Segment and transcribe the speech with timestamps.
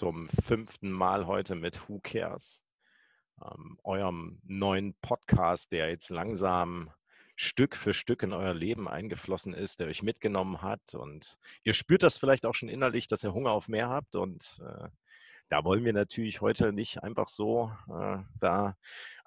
[0.00, 2.62] zum fünften Mal heute mit Who Cares,
[3.44, 6.90] ähm, eurem neuen Podcast, der jetzt langsam
[7.36, 10.94] Stück für Stück in euer Leben eingeflossen ist, der euch mitgenommen hat.
[10.94, 14.14] Und ihr spürt das vielleicht auch schon innerlich, dass ihr Hunger auf mehr habt.
[14.14, 14.88] Und äh,
[15.50, 18.76] da wollen wir natürlich heute nicht einfach so äh, da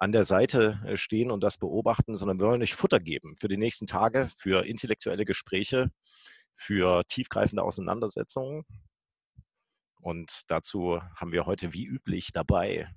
[0.00, 3.46] an der Seite äh, stehen und das beobachten, sondern wir wollen euch Futter geben für
[3.46, 5.92] die nächsten Tage, für intellektuelle Gespräche,
[6.56, 8.64] für tiefgreifende Auseinandersetzungen.
[10.04, 12.88] Und dazu haben wir heute wie üblich dabei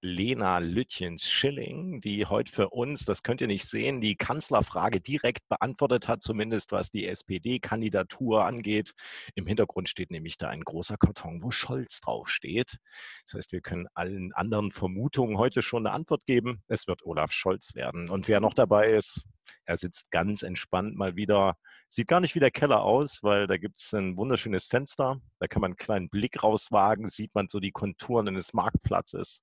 [0.00, 6.08] Lena Lütjens-Schilling, die heute für uns, das könnt ihr nicht sehen, die Kanzlerfrage direkt beantwortet
[6.08, 8.94] hat, zumindest was die SPD-Kandidatur angeht.
[9.36, 12.78] Im Hintergrund steht nämlich da ein großer Karton, wo Scholz draufsteht.
[13.26, 16.64] Das heißt, wir können allen anderen Vermutungen heute schon eine Antwort geben.
[16.66, 18.10] Es wird Olaf Scholz werden.
[18.10, 19.24] Und wer noch dabei ist,
[19.64, 21.56] er sitzt ganz entspannt mal wieder.
[21.88, 25.20] Sieht gar nicht wie der Keller aus, weil da gibt es ein wunderschönes Fenster.
[25.38, 29.42] Da kann man einen kleinen Blick rauswagen, sieht man so die Konturen eines Marktplatzes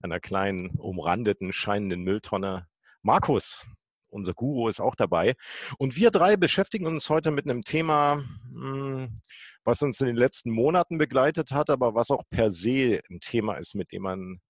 [0.00, 2.66] einer kleinen, umrandeten, scheinenden Mülltonne.
[3.02, 3.66] Markus,
[4.08, 5.34] unser Guru, ist auch dabei.
[5.78, 9.22] Und wir drei beschäftigen uns heute mit einem Thema, hm,
[9.64, 13.54] was uns in den letzten Monaten begleitet hat, aber was auch per se ein Thema
[13.54, 14.40] ist, mit dem man,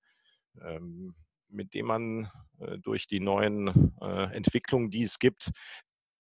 [0.63, 1.15] ähm,
[1.53, 5.51] mit dem man äh, durch die neuen äh, Entwicklungen, die es gibt,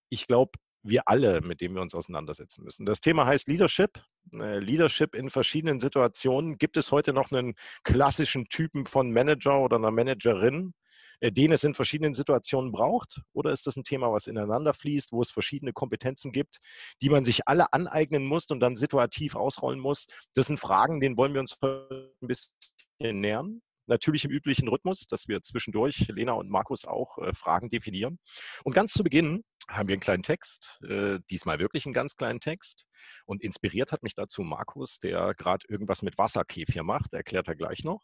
[0.08, 0.52] ich glaube,
[0.82, 2.84] wir alle, mit dem wir uns auseinandersetzen müssen.
[2.84, 4.02] Das Thema heißt Leadership.
[4.32, 6.58] Äh, Leadership in verschiedenen Situationen.
[6.58, 10.74] Gibt es heute noch einen klassischen Typen von Manager oder einer Managerin,
[11.20, 13.20] äh, den es in verschiedenen Situationen braucht?
[13.32, 16.58] Oder ist das ein Thema, was ineinander fließt, wo es verschiedene Kompetenzen gibt,
[17.00, 20.06] die man sich alle aneignen muss und dann situativ ausrollen muss?
[20.34, 25.28] Das sind Fragen, denen wollen wir uns ein bisschen nähern natürlich im üblichen Rhythmus, dass
[25.28, 28.18] wir zwischendurch, Lena und Markus, auch äh, Fragen definieren.
[28.64, 32.40] Und ganz zu Beginn haben wir einen kleinen Text, äh, diesmal wirklich einen ganz kleinen
[32.40, 32.84] Text.
[33.26, 37.84] Und inspiriert hat mich dazu Markus, der gerade irgendwas mit Wasserkäfir macht, erklärt er gleich
[37.84, 38.02] noch.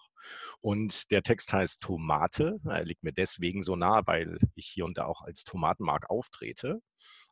[0.61, 2.59] Und der Text heißt Tomate.
[2.65, 6.81] Er liegt mir deswegen so nah, weil ich hier und da auch als Tomatenmark auftrete.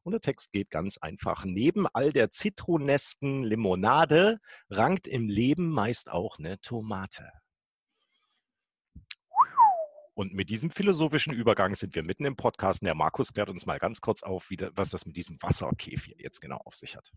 [0.03, 1.45] Und der Text geht ganz einfach.
[1.45, 4.39] Neben all der zitronesken Limonade
[4.71, 7.31] rankt im Leben meist auch eine Tomate.
[10.17, 12.83] Und mit diesem philosophischen Übergang sind wir mitten im Podcast.
[12.83, 16.41] Der Markus klärt uns mal ganz kurz auf, wie, was das mit diesem Wasserkäfir jetzt
[16.41, 17.13] genau auf sich hat.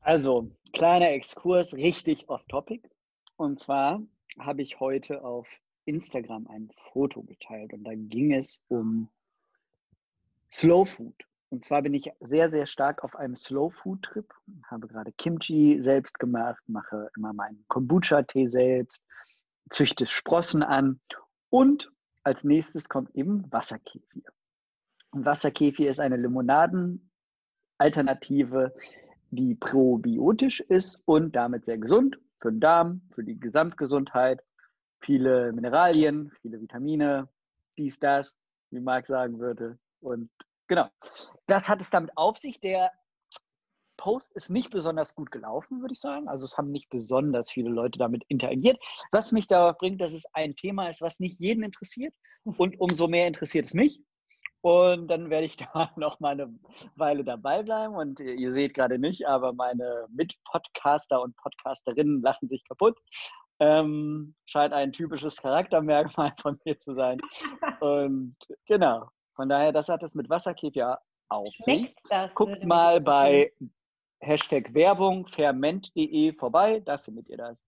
[0.00, 2.90] Also, kleiner Exkurs, richtig off-topic.
[3.36, 4.02] Und zwar
[4.40, 5.46] habe ich heute auf
[5.84, 9.08] Instagram ein Foto geteilt und da ging es um
[10.50, 11.14] Slow Food.
[11.50, 14.34] Und zwar bin ich sehr, sehr stark auf einem Slow Food Trip.
[14.66, 19.06] Habe gerade Kimchi selbst gemacht, mache immer meinen Kombucha-Tee selbst,
[19.70, 21.00] züchte Sprossen an
[21.50, 21.92] und
[22.22, 24.22] als nächstes kommt eben Wasserkefir.
[25.10, 28.74] Und Wasserkefir ist eine Limonadenalternative,
[29.30, 34.42] die probiotisch ist und damit sehr gesund für den Darm, für die Gesamtgesundheit.
[35.00, 37.28] Viele Mineralien, viele Vitamine,
[37.76, 38.36] dies, das,
[38.70, 39.78] wie Marc sagen würde.
[40.00, 40.30] Und
[40.66, 40.88] genau,
[41.46, 42.60] das hat es damit auf sich.
[42.60, 42.90] Der
[43.98, 46.28] Post ist nicht besonders gut gelaufen, würde ich sagen.
[46.28, 48.78] Also es haben nicht besonders viele Leute damit interagiert.
[49.12, 52.14] Was mich darauf bringt, dass es ein Thema ist, was nicht jeden interessiert.
[52.44, 54.00] Und umso mehr interessiert es mich.
[54.62, 56.58] Und dann werde ich da noch mal eine
[56.94, 57.94] Weile dabei bleiben.
[57.94, 62.98] Und ihr seht gerade nicht, aber meine Mitpodcaster und Podcasterinnen lachen sich kaputt.
[63.60, 67.20] Ähm, scheint ein typisches Charaktermerkmal von mir zu sein.
[67.80, 68.36] Und
[68.66, 71.94] genau, von daher, das hat es mit Wasserkäfer auf sich.
[72.34, 73.52] Guckt mal bei
[74.20, 77.58] Hashtag Werbung ferment.de vorbei, da findet ihr das.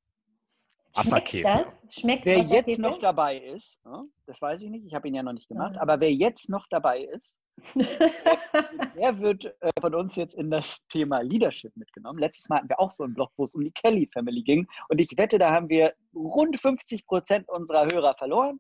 [0.95, 1.73] Wasserkäfer.
[1.89, 5.23] Schmeckt wer jetzt noch dabei ist, ne, das weiß ich nicht, ich habe ihn ja
[5.23, 7.37] noch nicht gemacht, aber wer jetzt noch dabei ist,
[8.97, 12.19] der wird äh, von uns jetzt in das Thema Leadership mitgenommen.
[12.19, 14.67] Letztes Mal hatten wir auch so einen Blog, wo es um die Kelly Family ging.
[14.89, 18.59] Und ich wette, da haben wir rund 50 Prozent unserer Hörer verloren.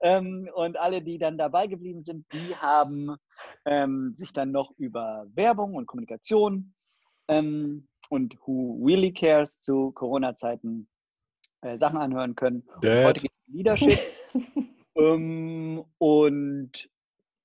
[0.00, 3.16] Ähm, und alle, die dann dabei geblieben sind, die haben
[3.64, 6.74] ähm, sich dann noch über Werbung und Kommunikation
[7.28, 10.88] ähm, und Who Really Cares zu Corona-Zeiten
[11.62, 12.64] äh, Sachen anhören können.
[13.04, 13.98] Heute geht es um Leadership.
[14.96, 16.90] ähm, und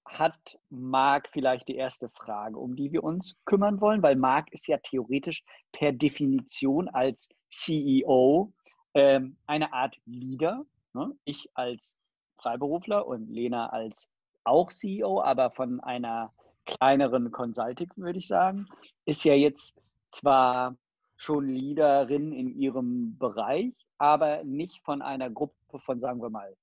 [0.05, 4.67] hat Marc vielleicht die erste Frage, um die wir uns kümmern wollen, weil Marc ist
[4.67, 8.53] ja theoretisch per Definition als CEO
[8.93, 10.65] ähm, eine Art Leader.
[10.93, 11.11] Ne?
[11.25, 11.97] Ich als
[12.37, 14.09] Freiberufler und Lena als
[14.43, 16.33] auch CEO, aber von einer
[16.67, 18.67] kleineren Consulting, würde ich sagen,
[19.05, 19.75] ist ja jetzt
[20.09, 20.75] zwar
[21.15, 26.55] schon Leaderin in ihrem Bereich, aber nicht von einer Gruppe von, sagen wir mal,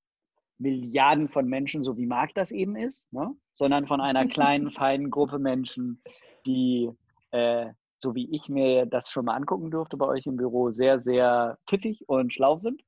[0.59, 3.35] Milliarden von Menschen, so wie Marc das eben ist, ne?
[3.51, 6.01] sondern von einer kleinen, feinen Gruppe Menschen,
[6.47, 6.91] die
[7.33, 11.01] äh, so wie ich mir das schon mal angucken durfte bei euch im Büro, sehr,
[11.01, 12.83] sehr pfiffig und schlau sind.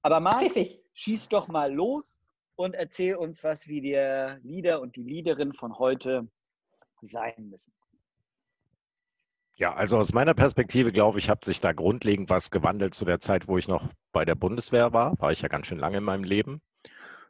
[0.00, 0.52] Aber Marc,
[0.94, 2.20] schieß doch mal los
[2.56, 6.26] und erzähl uns was, wie der Leader und die Leaderin von heute
[7.06, 7.72] sein müssen.
[9.56, 13.20] Ja, also aus meiner Perspektive glaube ich, hat sich da grundlegend was gewandelt zu der
[13.20, 15.18] Zeit, wo ich noch bei der Bundeswehr war.
[15.20, 16.62] War ich ja ganz schön lange in meinem Leben,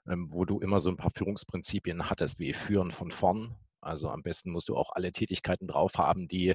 [0.08, 3.56] ähm, wo du immer so ein paar Führungsprinzipien hattest, wie Führen von vorn.
[3.80, 6.54] Also am besten musst du auch alle Tätigkeiten drauf haben, die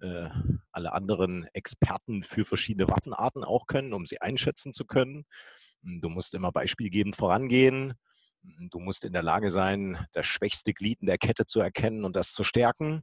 [0.00, 0.28] äh,
[0.72, 5.24] alle anderen Experten für verschiedene Waffenarten auch können, um sie einschätzen zu können.
[5.82, 7.94] Du musst immer beispielgebend vorangehen.
[8.42, 12.16] Du musst in der Lage sein, das schwächste Glied in der Kette zu erkennen und
[12.16, 13.02] das zu stärken.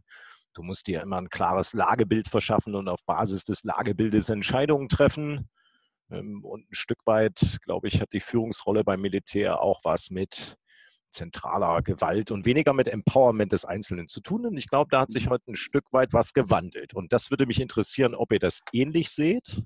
[0.54, 5.50] Du musst dir immer ein klares Lagebild verschaffen und auf Basis des Lagebildes Entscheidungen treffen.
[6.12, 10.58] Ähm, und ein Stück weit, glaube ich, hat die Führungsrolle beim Militär auch was mit
[11.12, 14.46] zentraler Gewalt und weniger mit Empowerment des Einzelnen zu tun.
[14.46, 16.94] Und ich glaube, da hat sich heute ein Stück weit was gewandelt.
[16.94, 19.64] Und das würde mich interessieren, ob ihr das ähnlich seht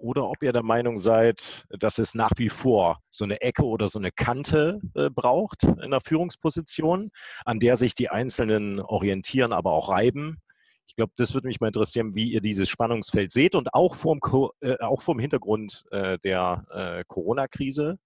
[0.00, 3.88] oder ob ihr der Meinung seid, dass es nach wie vor so eine Ecke oder
[3.88, 7.10] so eine Kante äh, braucht in der Führungsposition,
[7.44, 10.38] an der sich die Einzelnen orientieren, aber auch reiben.
[10.86, 14.20] Ich glaube, das würde mich mal interessieren, wie ihr dieses Spannungsfeld seht und auch vom,
[14.60, 17.98] äh, auch vom Hintergrund äh, der äh, Corona-Krise.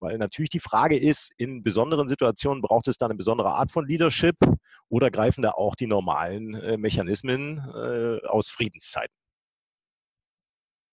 [0.00, 3.86] Weil natürlich die Frage ist, in besonderen Situationen braucht es da eine besondere Art von
[3.86, 4.36] Leadership
[4.88, 9.14] oder greifen da auch die normalen äh, Mechanismen äh, aus Friedenszeiten?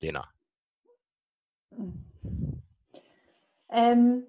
[0.02, 0.30] Lena.
[3.70, 4.28] Ähm,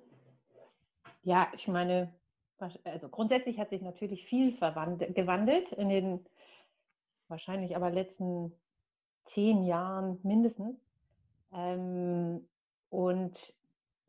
[1.25, 2.13] ja, ich meine,
[2.85, 6.27] also grundsätzlich hat sich natürlich viel gewandelt in den
[7.29, 8.53] wahrscheinlich aber letzten
[9.25, 10.79] zehn Jahren mindestens.
[11.53, 12.47] Ähm,
[12.91, 13.55] und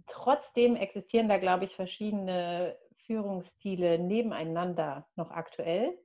[0.07, 5.97] trotzdem existieren da, glaube ich, verschiedene Führungsstile nebeneinander noch aktuell.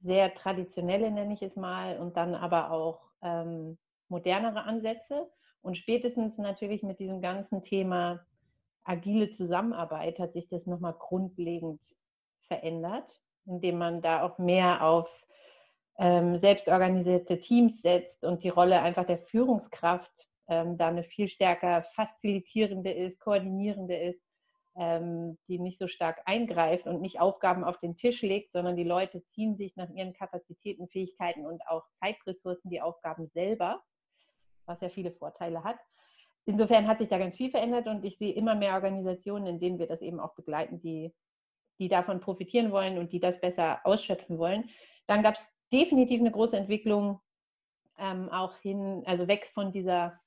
[0.00, 3.78] Sehr traditionelle nenne ich es mal und dann aber auch ähm,
[4.08, 5.30] modernere Ansätze.
[5.62, 8.26] Und spätestens natürlich mit diesem ganzen Thema
[8.84, 11.80] agile Zusammenarbeit hat sich das nochmal grundlegend
[12.48, 13.08] verändert,
[13.46, 15.08] indem man da auch mehr auf
[15.98, 20.10] ähm, selbstorganisierte Teams setzt und die Rolle einfach der Führungskraft
[20.48, 24.22] ähm, da eine viel stärker facilitierende ist, koordinierende ist,
[24.76, 28.84] ähm, die nicht so stark eingreift und nicht Aufgaben auf den Tisch legt, sondern die
[28.84, 33.80] Leute ziehen sich nach ihren Kapazitäten, Fähigkeiten und auch Zeitressourcen die Aufgaben selber
[34.66, 35.76] was ja viele Vorteile hat.
[36.44, 39.78] Insofern hat sich da ganz viel verändert und ich sehe immer mehr Organisationen, in denen
[39.78, 41.12] wir das eben auch begleiten, die,
[41.78, 44.68] die davon profitieren wollen und die das besser ausschöpfen wollen.
[45.06, 47.20] Dann gab es definitiv eine große Entwicklung
[47.98, 50.18] ähm, auch hin, also weg von dieser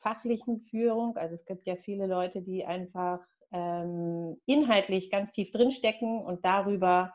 [0.00, 1.16] fachlichen Führung.
[1.16, 3.20] Also es gibt ja viele Leute, die einfach
[3.52, 7.14] ähm, inhaltlich ganz tief drinstecken und darüber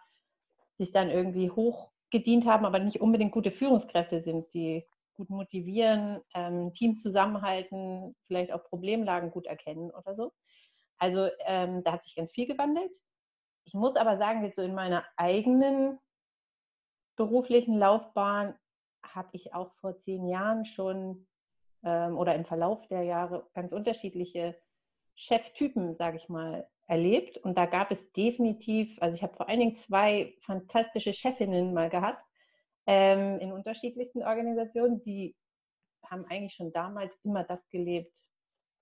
[0.78, 4.86] sich dann irgendwie hochgedient haben, aber nicht unbedingt gute Führungskräfte sind, die
[5.20, 10.32] gut motivieren, ähm, Team zusammenhalten, vielleicht auch Problemlagen gut erkennen oder so.
[10.98, 12.92] Also ähm, da hat sich ganz viel gewandelt.
[13.66, 16.00] Ich muss aber sagen, jetzt so in meiner eigenen
[17.18, 18.56] beruflichen Laufbahn
[19.04, 21.28] habe ich auch vor zehn Jahren schon
[21.84, 24.58] ähm, oder im Verlauf der Jahre ganz unterschiedliche
[25.16, 27.38] Cheftypen, sage ich mal, erlebt.
[27.38, 31.90] Und da gab es definitiv, also ich habe vor allen Dingen zwei fantastische Chefinnen mal
[31.90, 32.24] gehabt,
[32.90, 35.36] ähm, in unterschiedlichsten Organisationen, die
[36.04, 38.12] haben eigentlich schon damals immer das gelebt,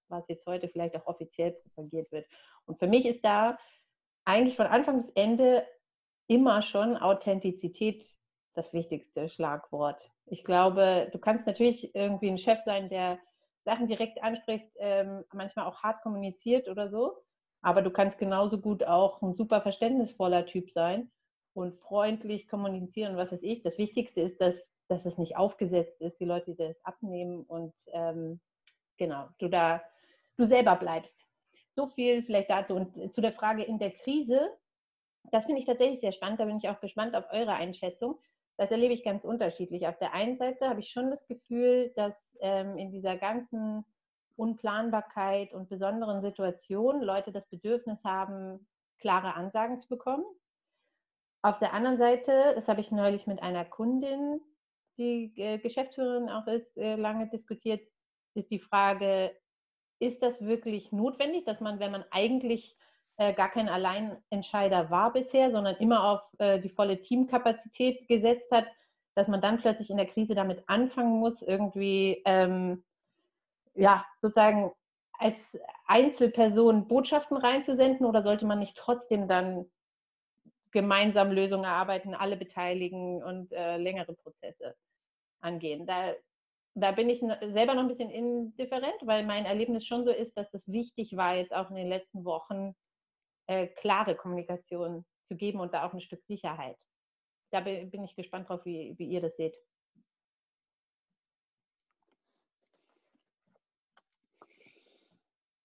[0.07, 2.25] was jetzt heute vielleicht auch offiziell propagiert wird.
[2.65, 3.59] Und für mich ist da
[4.23, 5.67] eigentlich von Anfang bis Ende
[6.27, 8.07] immer schon Authentizität
[8.53, 10.09] das wichtigste Schlagwort.
[10.25, 13.19] Ich glaube, du kannst natürlich irgendwie ein Chef sein, der
[13.65, 17.17] Sachen direkt anspricht, ähm, manchmal auch hart kommuniziert oder so,
[17.61, 21.11] aber du kannst genauso gut auch ein super verständnisvoller Typ sein
[21.57, 23.63] und freundlich kommunizieren, was weiß ich.
[23.63, 27.73] Das Wichtigste ist, dass, dass es nicht aufgesetzt ist, die Leute, die das abnehmen und
[27.87, 28.39] ähm,
[28.97, 29.81] genau, du da,
[30.37, 31.25] du selber bleibst.
[31.75, 32.75] So viel vielleicht dazu.
[32.75, 34.51] Und zu der Frage in der Krise,
[35.31, 36.39] das finde ich tatsächlich sehr spannend.
[36.39, 38.19] Da bin ich auch gespannt auf eure Einschätzung.
[38.57, 39.87] Das erlebe ich ganz unterschiedlich.
[39.87, 43.83] Auf der einen Seite habe ich schon das Gefühl, dass ähm, in dieser ganzen
[44.35, 48.67] Unplanbarkeit und besonderen Situation Leute das Bedürfnis haben,
[48.99, 50.25] klare Ansagen zu bekommen.
[51.41, 54.41] Auf der anderen Seite, das habe ich neulich mit einer Kundin,
[54.97, 57.81] die äh, Geschäftsführerin auch ist, äh, lange diskutiert,
[58.33, 59.35] ist die Frage,
[59.99, 62.75] ist das wirklich notwendig, dass man, wenn man eigentlich
[63.17, 68.67] äh, gar kein Alleinentscheider war bisher, sondern immer auf äh, die volle Teamkapazität gesetzt hat,
[69.15, 72.83] dass man dann plötzlich in der Krise damit anfangen muss, irgendwie ähm,
[73.73, 74.71] ja sozusagen
[75.17, 75.35] als
[75.87, 79.65] Einzelperson Botschaften reinzusenden oder sollte man nicht trotzdem dann
[80.77, 84.75] gemeinsam Lösungen erarbeiten, alle beteiligen und äh, längere Prozesse.
[85.39, 85.87] angehen.
[85.87, 86.13] Da,
[86.75, 90.53] da bin ich selber noch ein bisschen indifferent, weil mein Erlebnis schon so ist, dass
[90.53, 92.75] es wichtig war, jetzt auch in den letzten Wochen
[93.47, 96.77] äh, klare Kommunikation zu geben und da auch ein Stück Sicherheit.
[97.51, 99.55] Da bin ich gespannt drauf, wie, wie ihr das seht.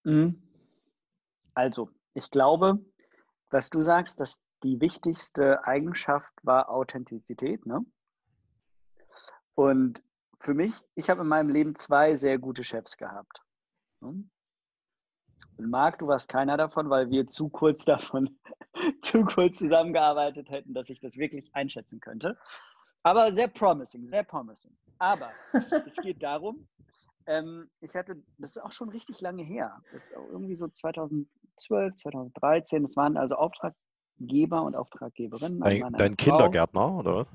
[0.04, 0.42] Mhm.
[1.54, 2.78] Also, ich glaube,
[3.50, 7.66] was du sagst, dass die wichtigste Eigenschaft war Authentizität.
[7.66, 7.84] Ne?
[9.54, 10.02] Und
[10.40, 13.40] für mich, ich habe in meinem Leben zwei sehr gute Chefs gehabt.
[14.00, 14.24] Ne?
[15.56, 18.38] Und Marc, du warst keiner davon, weil wir zu kurz davon,
[19.02, 22.38] zu kurz zusammengearbeitet hätten, dass ich das wirklich einschätzen könnte.
[23.02, 24.76] Aber sehr promising, sehr promising.
[24.98, 25.30] Aber
[25.86, 26.68] es geht darum,
[27.26, 29.80] ähm, ich hatte, das ist auch schon richtig lange her.
[29.92, 32.82] Das ist irgendwie so 2012, 2013.
[32.82, 33.36] Das waren also
[34.22, 35.60] Auftraggeber und Auftraggeberinnen.
[35.60, 37.26] Dein, dein Kindergärtner, oder?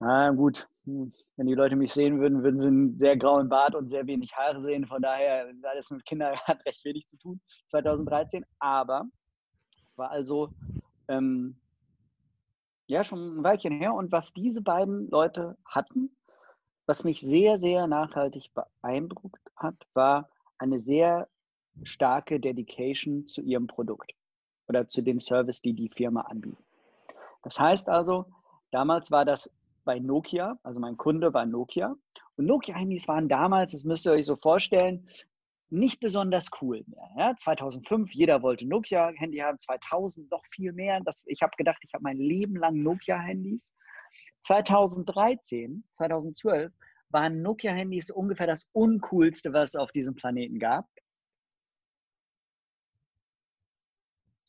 [0.00, 3.74] Na gut, hm, wenn die Leute mich sehen würden, würden sie einen sehr grauen Bart
[3.74, 4.86] und sehr wenig Haare sehen.
[4.86, 8.44] Von daher alles mit Kindern hat recht wenig zu tun, 2013.
[8.58, 9.04] Aber
[9.84, 10.50] es war also
[11.08, 11.56] ähm,
[12.86, 13.94] ja schon ein Weilchen her.
[13.94, 16.16] Und was diese beiden Leute hatten,
[16.86, 21.28] was mich sehr, sehr nachhaltig beeindruckt hat, war eine sehr
[21.82, 24.12] starke Dedication zu ihrem Produkt
[24.68, 26.64] oder zu dem Service, die die Firma anbietet.
[27.42, 28.26] Das heißt also,
[28.70, 29.50] damals war das
[29.84, 31.94] bei Nokia, also mein Kunde war Nokia.
[32.36, 35.08] Und Nokia-Handys waren damals, das müsst ihr euch so vorstellen,
[35.70, 37.08] nicht besonders cool mehr.
[37.16, 37.36] Ja?
[37.36, 41.00] 2005, jeder wollte Nokia-Handy haben, 2000 noch viel mehr.
[41.04, 43.72] Das, ich habe gedacht, ich habe mein Leben lang Nokia-Handys.
[44.40, 46.72] 2013, 2012
[47.10, 50.86] waren Nokia-Handys ungefähr das uncoolste, was es auf diesem Planeten gab.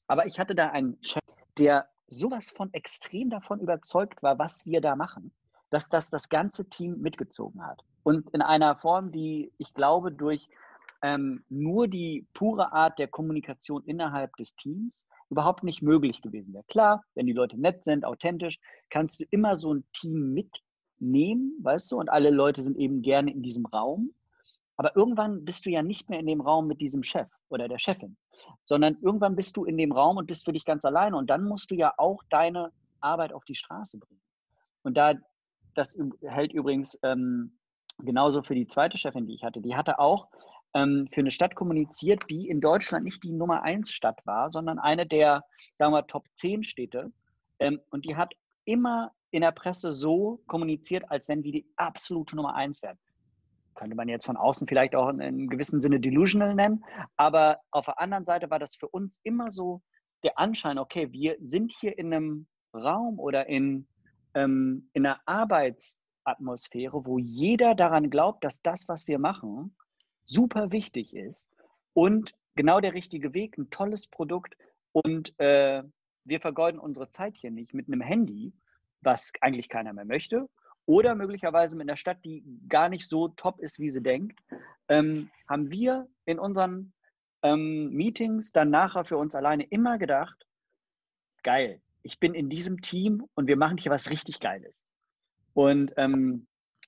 [0.08, 1.22] Aber ich hatte da einen Chef,
[1.58, 5.32] der sowas von extrem davon überzeugt war, was wir da machen,
[5.70, 7.84] dass das das ganze Team mitgezogen hat.
[8.04, 10.50] Und in einer Form, die ich glaube, durch
[11.02, 16.64] ähm, nur die pure Art der Kommunikation innerhalb des Teams überhaupt nicht möglich gewesen wäre.
[16.70, 18.60] Klar, wenn die Leute nett sind, authentisch,
[18.90, 23.32] kannst du immer so ein Team mitnehmen, weißt du, und alle Leute sind eben gerne
[23.32, 24.14] in diesem Raum.
[24.78, 27.80] Aber irgendwann bist du ja nicht mehr in dem Raum mit diesem Chef oder der
[27.80, 28.16] Chefin,
[28.64, 31.18] sondern irgendwann bist du in dem Raum und bist für dich ganz alleine.
[31.18, 34.22] Und dann musst du ja auch deine Arbeit auf die Straße bringen.
[34.84, 35.16] Und da,
[35.76, 37.58] das hält übrigens ähm,
[38.00, 39.62] genauso für die zweite Chefin, die ich hatte.
[39.62, 40.28] Die hatte auch
[40.74, 44.80] ähm, für eine Stadt kommuniziert, die in Deutschland nicht die Nummer 1 Stadt war, sondern
[44.80, 45.44] eine der,
[45.76, 47.12] sagen wir, Top 10 Städte.
[47.60, 48.34] Ähm, und die hat
[48.66, 52.98] immer in der Presse so kommuniziert, als wenn wir die absolute Nummer 1 wären.
[53.78, 56.84] Könnte man jetzt von außen vielleicht auch in einem gewissen Sinne delusional nennen.
[57.16, 59.82] Aber auf der anderen Seite war das für uns immer so
[60.24, 63.88] der Anschein, okay, wir sind hier in einem Raum oder in,
[64.34, 69.78] ähm, in einer Arbeitsatmosphäre, wo jeder daran glaubt, dass das, was wir machen,
[70.26, 71.48] super wichtig ist
[71.94, 74.58] und genau der richtige Weg, ein tolles Produkt
[74.92, 75.84] und äh,
[76.24, 78.54] wir vergeuden unsere Zeit hier nicht mit einem Handy,
[79.02, 80.50] was eigentlich keiner mehr möchte
[80.88, 84.40] oder möglicherweise mit einer Stadt, die gar nicht so top ist, wie sie denkt,
[84.88, 86.94] ähm, haben wir in unseren
[87.44, 90.48] ähm, Meetings dann nachher für uns alleine immer gedacht,
[91.44, 94.82] geil, ich bin in diesem Team und wir machen hier was richtig Geiles.
[95.54, 96.48] Und ähm,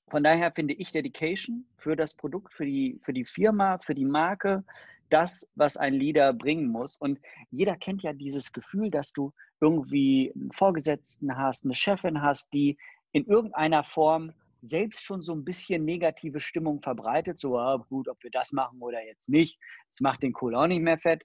[0.10, 4.06] von daher finde ich Dedication für das Produkt, für die, für die Firma, für die
[4.06, 4.64] Marke,
[5.10, 6.98] das, was ein Leader bringen muss.
[6.98, 7.20] Und
[7.52, 12.78] jeder kennt ja dieses Gefühl, dass du irgendwie einen Vorgesetzten hast, eine Chefin hast, die
[13.12, 17.40] in irgendeiner Form selbst schon so ein bisschen negative Stimmung verbreitet.
[17.40, 19.60] So, ah, gut, ob wir das machen oder jetzt nicht.
[19.92, 21.24] Das macht den Kohl auch nicht mehr fett.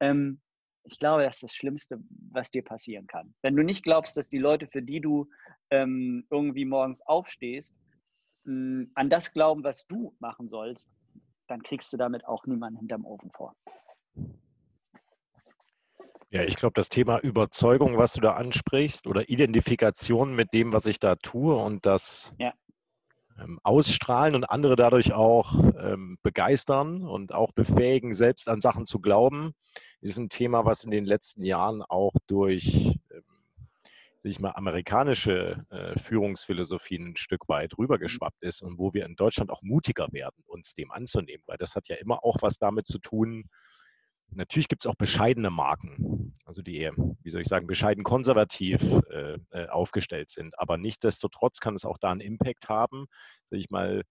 [0.00, 0.40] Ähm,
[0.84, 2.00] ich glaube, das ist das Schlimmste,
[2.30, 3.34] was dir passieren kann.
[3.42, 5.28] Wenn du nicht glaubst, dass die Leute, für die du
[5.70, 7.74] ähm, irgendwie morgens aufstehst,
[8.46, 10.88] an das glauben, was du machen sollst,
[11.48, 13.56] dann kriegst du damit auch niemanden hinterm Ofen vor.
[16.30, 20.86] Ja, ich glaube, das Thema Überzeugung, was du da ansprichst, oder Identifikation mit dem, was
[20.86, 22.52] ich da tue und das ja.
[23.40, 28.98] ähm, ausstrahlen und andere dadurch auch ähm, begeistern und auch befähigen, selbst an Sachen zu
[28.98, 29.52] glauben,
[30.00, 33.22] ist ein Thema, was in den letzten Jahren auch durch ähm,
[34.26, 37.84] ich mal, amerikanische äh, Führungsphilosophien ein Stück weit mhm.
[37.84, 41.76] rübergeschwappt ist und wo wir in Deutschland auch mutiger werden, uns dem anzunehmen, weil das
[41.76, 43.48] hat ja immer auch was damit zu tun.
[44.30, 46.92] Natürlich gibt es auch bescheidene Marken, also die eher,
[47.22, 50.58] wie soll ich sagen, bescheiden konservativ äh, äh, aufgestellt sind.
[50.58, 53.06] Aber nichtsdestotrotz kann es auch da einen Impact haben,
[53.50, 54.02] sag ich mal,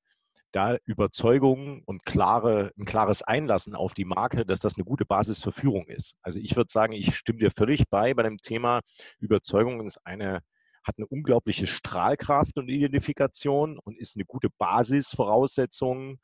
[0.51, 5.43] da Überzeugung und klare, ein klares Einlassen auf die Marke, dass das eine gute Basis
[5.43, 6.15] für Führung ist.
[6.21, 8.79] Also ich würde sagen, ich stimme dir völlig bei bei dem Thema
[9.19, 10.41] Überzeugung ist eine
[10.85, 16.19] hat eine unglaubliche Strahlkraft und Identifikation und ist eine gute Basisvoraussetzung,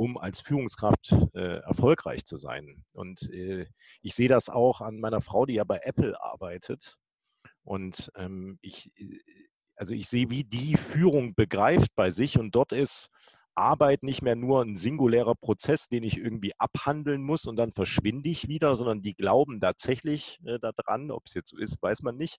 [0.00, 2.82] um als Führungskraft äh, erfolgreich zu sein.
[2.94, 3.66] Und äh,
[4.00, 6.96] ich sehe das auch an meiner Frau, die ja bei Apple arbeitet.
[7.64, 9.18] Und ähm, ich, äh,
[9.76, 13.10] also ich sehe, wie die Führung begreift bei sich und dort ist
[13.54, 18.30] Arbeit nicht mehr nur ein singulärer Prozess, den ich irgendwie abhandeln muss und dann verschwinde
[18.30, 22.16] ich wieder, sondern die glauben tatsächlich äh, daran, ob es jetzt so ist, weiß man
[22.16, 22.38] nicht,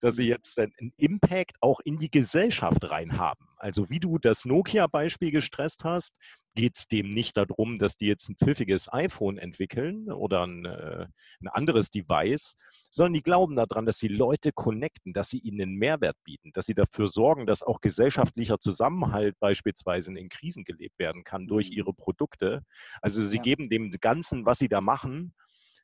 [0.00, 3.46] dass sie jetzt einen Impact auch in die Gesellschaft reinhaben.
[3.56, 6.14] Also wie du das Nokia-Beispiel gestresst hast,
[6.54, 11.06] geht es dem nicht darum, dass die jetzt ein pfiffiges iPhone entwickeln oder ein, äh,
[11.40, 12.56] ein, anderes Device,
[12.90, 16.66] sondern die glauben daran, dass sie Leute connecten, dass sie ihnen einen Mehrwert bieten, dass
[16.66, 21.76] sie dafür sorgen, dass auch gesellschaftlicher Zusammenhalt beispielsweise in Krisen gelebt werden kann durch mhm.
[21.76, 22.62] ihre Produkte.
[23.00, 23.42] Also sie ja.
[23.42, 25.34] geben dem Ganzen, was sie da machen,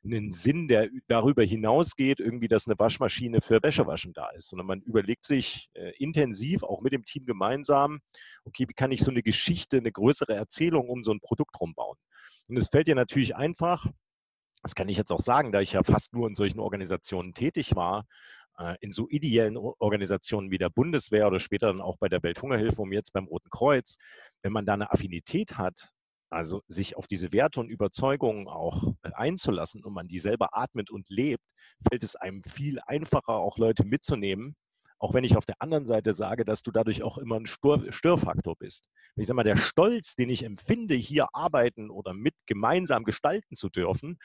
[0.03, 4.81] einen Sinn, der darüber hinausgeht, irgendwie, dass eine Waschmaschine für Wäschewaschen da ist, sondern man
[4.81, 7.99] überlegt sich äh, intensiv, auch mit dem Team gemeinsam,
[8.45, 11.97] okay, wie kann ich so eine Geschichte, eine größere Erzählung um so ein Produkt rumbauen?
[12.47, 13.85] Und es fällt dir natürlich einfach,
[14.63, 17.75] das kann ich jetzt auch sagen, da ich ja fast nur in solchen Organisationen tätig
[17.75, 18.05] war,
[18.57, 22.81] äh, in so ideellen Organisationen wie der Bundeswehr oder später dann auch bei der Welthungerhilfe
[22.81, 23.97] und jetzt beim Roten Kreuz,
[24.41, 25.93] wenn man da eine Affinität hat
[26.29, 30.89] also sich auf diese Werte und Überzeugungen auch äh, einzulassen und man die selber atmet
[30.89, 31.43] und lebt,
[31.87, 34.55] fällt es einem viel einfacher, auch Leute mitzunehmen.
[34.99, 38.55] Auch wenn ich auf der anderen Seite sage, dass du dadurch auch immer ein Störfaktor
[38.57, 38.89] bist.
[39.15, 43.69] Ich sage mal, der Stolz, den ich empfinde, hier arbeiten oder mit gemeinsam gestalten zu
[43.69, 44.17] dürfen,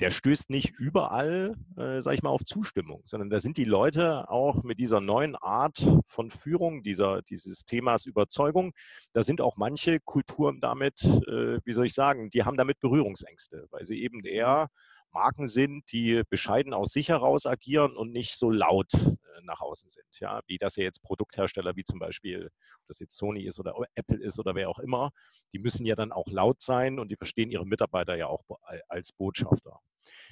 [0.00, 4.30] der stößt nicht überall, äh, sage ich mal, auf Zustimmung, sondern da sind die Leute
[4.30, 8.72] auch mit dieser neuen Art von Führung, dieser, dieses Themas Überzeugung,
[9.12, 13.66] da sind auch manche Kulturen damit, äh, wie soll ich sagen, die haben damit Berührungsängste,
[13.70, 14.70] weil sie eben eher
[15.12, 19.90] Marken sind, die bescheiden aus sich heraus agieren und nicht so laut äh, nach außen
[19.90, 20.06] sind.
[20.20, 23.74] Ja, wie das ja jetzt Produkthersteller wie zum Beispiel, ob das jetzt Sony ist oder
[23.94, 25.10] Apple ist oder wer auch immer,
[25.52, 28.44] die müssen ja dann auch laut sein und die verstehen ihre Mitarbeiter ja auch
[28.88, 29.80] als Botschafter.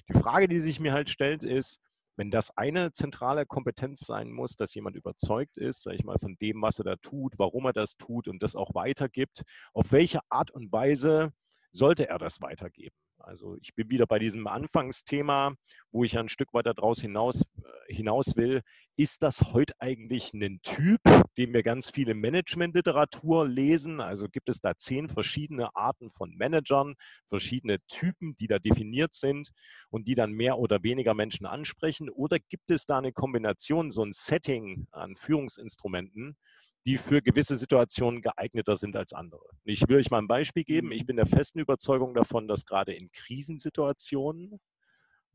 [0.08, 1.80] Die Frage, die sich mir halt stellt, ist,
[2.16, 6.36] wenn das eine zentrale Kompetenz sein muss, dass jemand überzeugt ist, sage ich mal, von
[6.40, 10.20] dem, was er da tut, warum er das tut und das auch weitergibt, auf welche
[10.28, 11.32] Art und Weise
[11.70, 12.96] sollte er das weitergeben?
[13.18, 15.54] Also ich bin wieder bei diesem Anfangsthema,
[15.90, 18.62] wo ich ein Stück weiter daraus hinaus, äh, hinaus will.
[18.96, 21.00] Ist das heute eigentlich ein Typ,
[21.36, 24.00] den wir ganz viele Managementliteratur lesen?
[24.00, 26.94] Also gibt es da zehn verschiedene Arten von Managern,
[27.26, 29.50] verschiedene Typen, die da definiert sind
[29.90, 32.10] und die dann mehr oder weniger Menschen ansprechen?
[32.10, 36.36] Oder gibt es da eine Kombination, so ein Setting an Führungsinstrumenten,
[36.86, 39.44] die für gewisse Situationen geeigneter sind als andere.
[39.64, 40.92] Ich will euch mal ein Beispiel geben.
[40.92, 41.06] Ich mhm.
[41.06, 44.60] bin der festen Überzeugung davon, dass gerade in Krisensituationen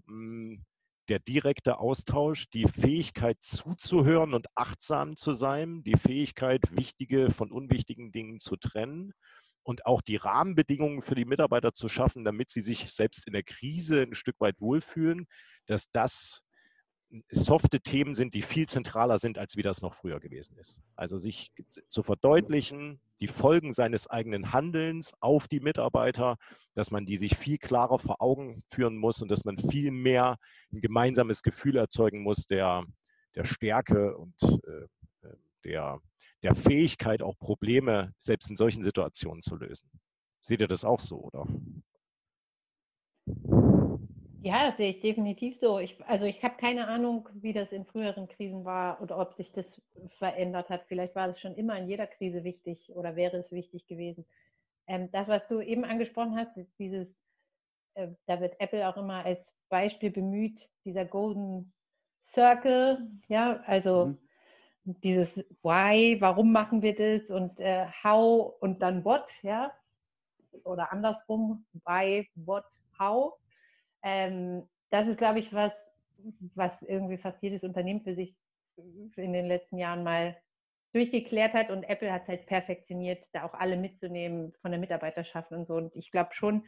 [0.07, 0.65] hm,
[1.09, 8.11] der direkte Austausch, die Fähigkeit zuzuhören und achtsam zu sein, die Fähigkeit, wichtige von unwichtigen
[8.11, 9.13] Dingen zu trennen
[9.63, 13.43] und auch die Rahmenbedingungen für die Mitarbeiter zu schaffen, damit sie sich selbst in der
[13.43, 15.27] Krise ein Stück weit wohlfühlen,
[15.65, 16.41] dass das
[17.29, 20.79] softe Themen sind, die viel zentraler sind, als wie das noch früher gewesen ist.
[20.95, 21.51] Also sich
[21.87, 26.37] zu verdeutlichen, die Folgen seines eigenen Handelns auf die Mitarbeiter,
[26.73, 30.37] dass man die sich viel klarer vor Augen führen muss und dass man viel mehr
[30.71, 32.83] ein gemeinsames Gefühl erzeugen muss der,
[33.35, 35.99] der Stärke und äh, äh der,
[36.41, 39.89] der Fähigkeit, auch Probleme selbst in solchen Situationen zu lösen.
[40.41, 41.47] Seht ihr das auch so, oder?
[44.43, 45.79] Ja, das sehe ich definitiv so.
[45.79, 49.53] Ich, also ich habe keine Ahnung, wie das in früheren Krisen war oder ob sich
[49.53, 49.81] das
[50.17, 50.83] verändert hat.
[50.89, 54.25] Vielleicht war es schon immer in jeder Krise wichtig oder wäre es wichtig gewesen.
[54.87, 57.07] Ähm, das, was du eben angesprochen hast, dieses,
[57.93, 61.71] äh, da wird Apple auch immer als Beispiel bemüht, dieser Golden
[62.27, 64.99] Circle, ja, also mhm.
[65.03, 69.71] dieses Why, warum machen wir das und äh, How und dann What, ja,
[70.65, 72.65] oder andersrum, Why, What,
[72.99, 73.35] How
[74.03, 75.71] ähm, das ist, glaube ich, was,
[76.55, 78.35] was irgendwie fast jedes Unternehmen für sich
[79.15, 80.35] in den letzten Jahren mal
[80.93, 85.51] durchgeklärt hat und Apple hat es halt perfektioniert, da auch alle mitzunehmen von der Mitarbeiterschaft
[85.51, 85.75] und so.
[85.75, 86.63] Und ich glaube schon,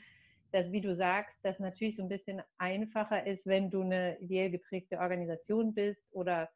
[0.51, 4.49] dass, wie du sagst, das natürlich so ein bisschen einfacher ist, wenn du eine ideell
[4.49, 6.49] geprägte Organisation bist oder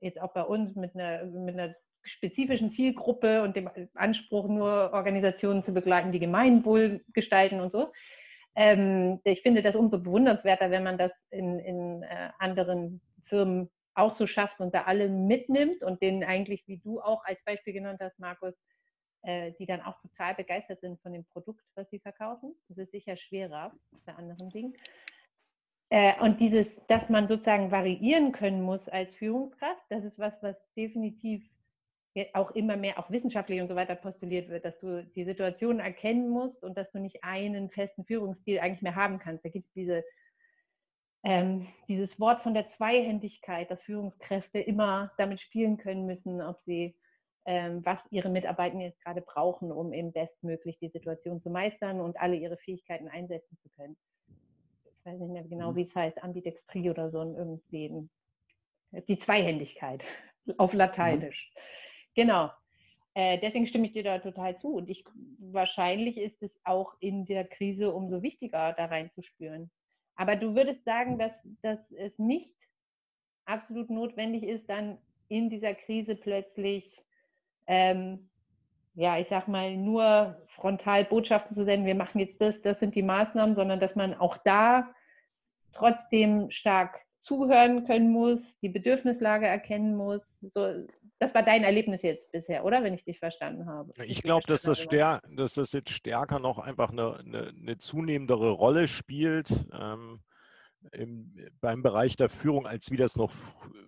[0.00, 5.64] jetzt auch bei uns mit einer, mit einer spezifischen Zielgruppe und dem Anspruch, nur Organisationen
[5.64, 7.92] zu begleiten, die Gemeinwohl gestalten und so.
[8.56, 14.14] Ähm, ich finde das umso bewundernswerter, wenn man das in, in äh, anderen Firmen auch
[14.14, 18.00] so schafft und da alle mitnimmt und denen eigentlich, wie du auch als Beispiel genannt
[18.00, 18.54] hast, Markus,
[19.22, 22.54] äh, die dann auch total begeistert sind von dem Produkt, was sie verkaufen.
[22.68, 23.72] Das ist sicher schwerer
[24.04, 24.74] bei anderen Dingen.
[25.90, 30.56] Äh, und dieses, dass man sozusagen variieren können muss als Führungskraft, das ist was, was
[30.76, 31.48] definitiv
[32.34, 36.28] auch immer mehr, auch wissenschaftlich und so weiter postuliert wird, dass du die Situation erkennen
[36.28, 39.44] musst und dass du nicht einen festen Führungsstil eigentlich mehr haben kannst.
[39.44, 40.04] Da gibt es diese,
[41.24, 46.96] ähm, dieses Wort von der Zweihändigkeit, dass Führungskräfte immer damit spielen können müssen, ob sie
[47.48, 52.18] ähm, was ihre Mitarbeiter jetzt gerade brauchen, um eben bestmöglich die Situation zu meistern und
[52.20, 53.96] alle ihre Fähigkeiten einsetzen zu können.
[54.84, 55.76] Ich weiß nicht mehr genau, mhm.
[55.76, 58.08] wie es heißt, Ambidextrie oder so irgendwie.
[59.06, 60.02] Die Zweihändigkeit
[60.56, 61.52] auf Lateinisch.
[61.54, 61.85] Mhm.
[62.16, 62.50] Genau.
[63.14, 64.74] Äh, deswegen stimme ich dir da total zu.
[64.74, 65.04] Und ich,
[65.38, 69.70] wahrscheinlich ist es auch in der Krise umso wichtiger, da reinzuspüren.
[70.16, 72.54] Aber du würdest sagen, dass, dass es nicht
[73.44, 74.98] absolut notwendig ist, dann
[75.28, 77.02] in dieser Krise plötzlich,
[77.66, 78.28] ähm,
[78.94, 82.94] ja, ich sag mal, nur frontal Botschaften zu senden, wir machen jetzt das, das sind
[82.94, 84.94] die Maßnahmen, sondern dass man auch da
[85.72, 90.22] trotzdem stark zuhören können muss, die Bedürfnislage erkennen muss.
[90.54, 90.86] So,
[91.18, 92.84] das war dein Erlebnis jetzt bisher, oder?
[92.84, 93.92] Wenn ich dich verstanden habe.
[94.04, 98.86] Ich glaube, dass, das dass das jetzt stärker noch einfach eine, eine, eine zunehmendere Rolle
[98.86, 100.20] spielt ähm,
[100.92, 103.32] im, beim Bereich der Führung, als wie das noch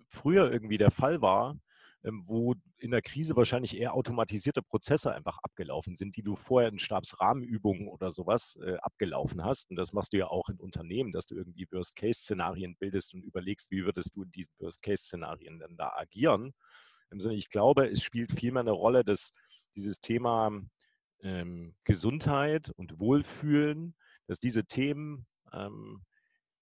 [0.07, 1.55] früher irgendwie der Fall war.
[2.03, 6.69] Ähm, wo in der Krise wahrscheinlich eher automatisierte Prozesse einfach abgelaufen sind, die du vorher
[6.69, 9.69] in Stabsrahmenübungen oder sowas äh, abgelaufen hast.
[9.69, 13.69] Und das machst du ja auch in Unternehmen, dass du irgendwie Worst-Case-Szenarien bildest und überlegst,
[13.69, 16.53] wie würdest du in diesen Worst-Case-Szenarien denn da agieren.
[17.11, 19.33] Im Sinne, ich glaube, es spielt vielmehr eine Rolle, dass
[19.75, 20.51] dieses Thema
[21.21, 23.93] ähm, Gesundheit und Wohlfühlen,
[24.27, 26.05] dass diese Themen ähm,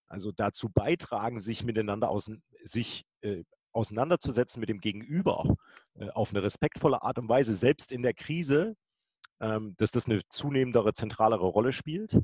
[0.08, 2.32] also dazu beitragen, sich miteinander aus,
[2.63, 3.43] sich äh,
[3.77, 5.55] auseinanderzusetzen mit dem Gegenüber
[5.99, 8.75] äh, auf eine respektvolle Art und Weise, selbst in der Krise,
[9.39, 12.19] ähm, dass das eine zunehmendere, zentralere Rolle spielt.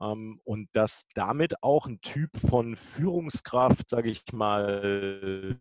[0.00, 5.60] Ähm, und dass damit auch ein Typ von Führungskraft, sage ich mal,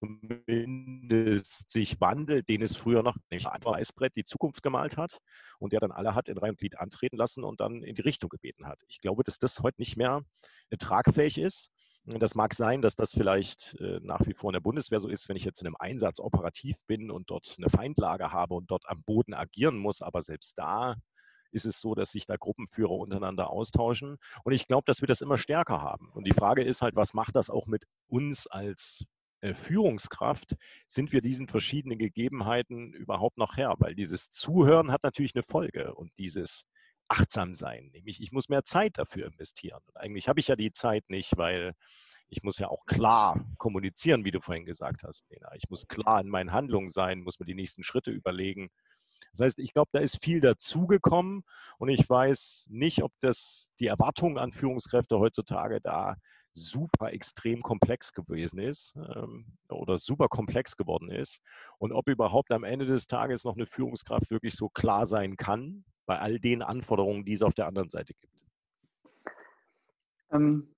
[0.00, 5.18] zumindest sich wandelt, den es früher noch nicht einfach Eisbrett die Zukunft gemalt hat
[5.58, 8.02] und der dann alle hat in Reihe und Glied antreten lassen und dann in die
[8.02, 8.78] Richtung gebeten hat.
[8.88, 10.22] Ich glaube, dass das heute nicht mehr
[10.70, 11.70] äh, tragfähig ist
[12.18, 15.28] das mag sein, dass das vielleicht äh, nach wie vor in der Bundeswehr so ist,
[15.28, 18.88] wenn ich jetzt in einem Einsatz operativ bin und dort eine Feindlage habe und dort
[18.88, 20.02] am Boden agieren muss.
[20.02, 20.96] Aber selbst da
[21.52, 24.16] ist es so, dass sich da Gruppenführer untereinander austauschen.
[24.44, 26.10] Und ich glaube, dass wir das immer stärker haben.
[26.12, 29.04] Und die Frage ist halt, was macht das auch mit uns als
[29.40, 30.56] äh, Führungskraft?
[30.86, 33.74] Sind wir diesen verschiedenen Gegebenheiten überhaupt noch Herr?
[33.78, 36.64] Weil dieses Zuhören hat natürlich eine Folge und dieses
[37.10, 37.90] achtsam sein.
[37.92, 39.80] Nämlich, ich muss mehr Zeit dafür investieren.
[39.86, 41.74] Und eigentlich habe ich ja die Zeit nicht, weil
[42.28, 45.52] ich muss ja auch klar kommunizieren, wie du vorhin gesagt hast, Lena.
[45.56, 48.70] Ich muss klar in meinen Handlungen sein, muss mir die nächsten Schritte überlegen.
[49.32, 51.42] Das heißt, ich glaube, da ist viel dazugekommen
[51.78, 56.16] und ich weiß nicht, ob das die Erwartung an Führungskräfte heutzutage da
[56.52, 61.38] super extrem komplex gewesen ist ähm, oder super komplex geworden ist
[61.78, 65.84] und ob überhaupt am Ende des Tages noch eine Führungskraft wirklich so klar sein kann
[66.10, 68.34] bei all den Anforderungen, die es auf der anderen Seite gibt.
[70.32, 70.74] Ähm,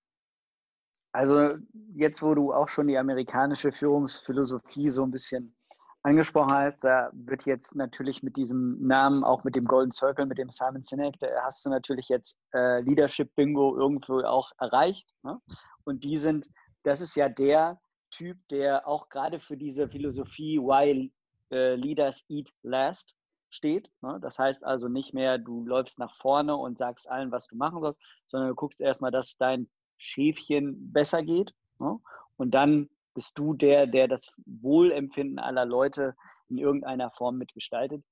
[1.11, 1.55] also
[1.95, 5.57] jetzt, wo du auch schon die amerikanische Führungsphilosophie so ein bisschen
[6.03, 10.37] angesprochen hast, da wird jetzt natürlich mit diesem Namen, auch mit dem Golden Circle, mit
[10.37, 15.09] dem Simon Sinek, da hast du natürlich jetzt äh, Leadership Bingo irgendwo auch erreicht.
[15.23, 15.40] Ne?
[15.85, 16.47] Und die sind,
[16.83, 21.11] das ist ja der Typ, der auch gerade für diese Philosophie Why
[21.51, 23.14] äh, Leaders Eat Last
[23.53, 23.91] steht.
[24.01, 24.19] Ne?
[24.21, 27.81] Das heißt also nicht mehr, du läufst nach vorne und sagst allen, was du machen
[27.81, 31.55] sollst, sondern du guckst erstmal, dass dein Schäfchen besser geht.
[31.79, 31.99] Ne?
[32.37, 36.15] Und dann bist du der, der das Wohlempfinden aller Leute
[36.49, 38.03] in irgendeiner Form mitgestaltet.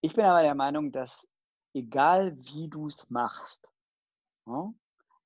[0.00, 1.26] Ich bin aber der Meinung, dass
[1.72, 3.66] egal wie du es machst,
[4.46, 4.72] ne,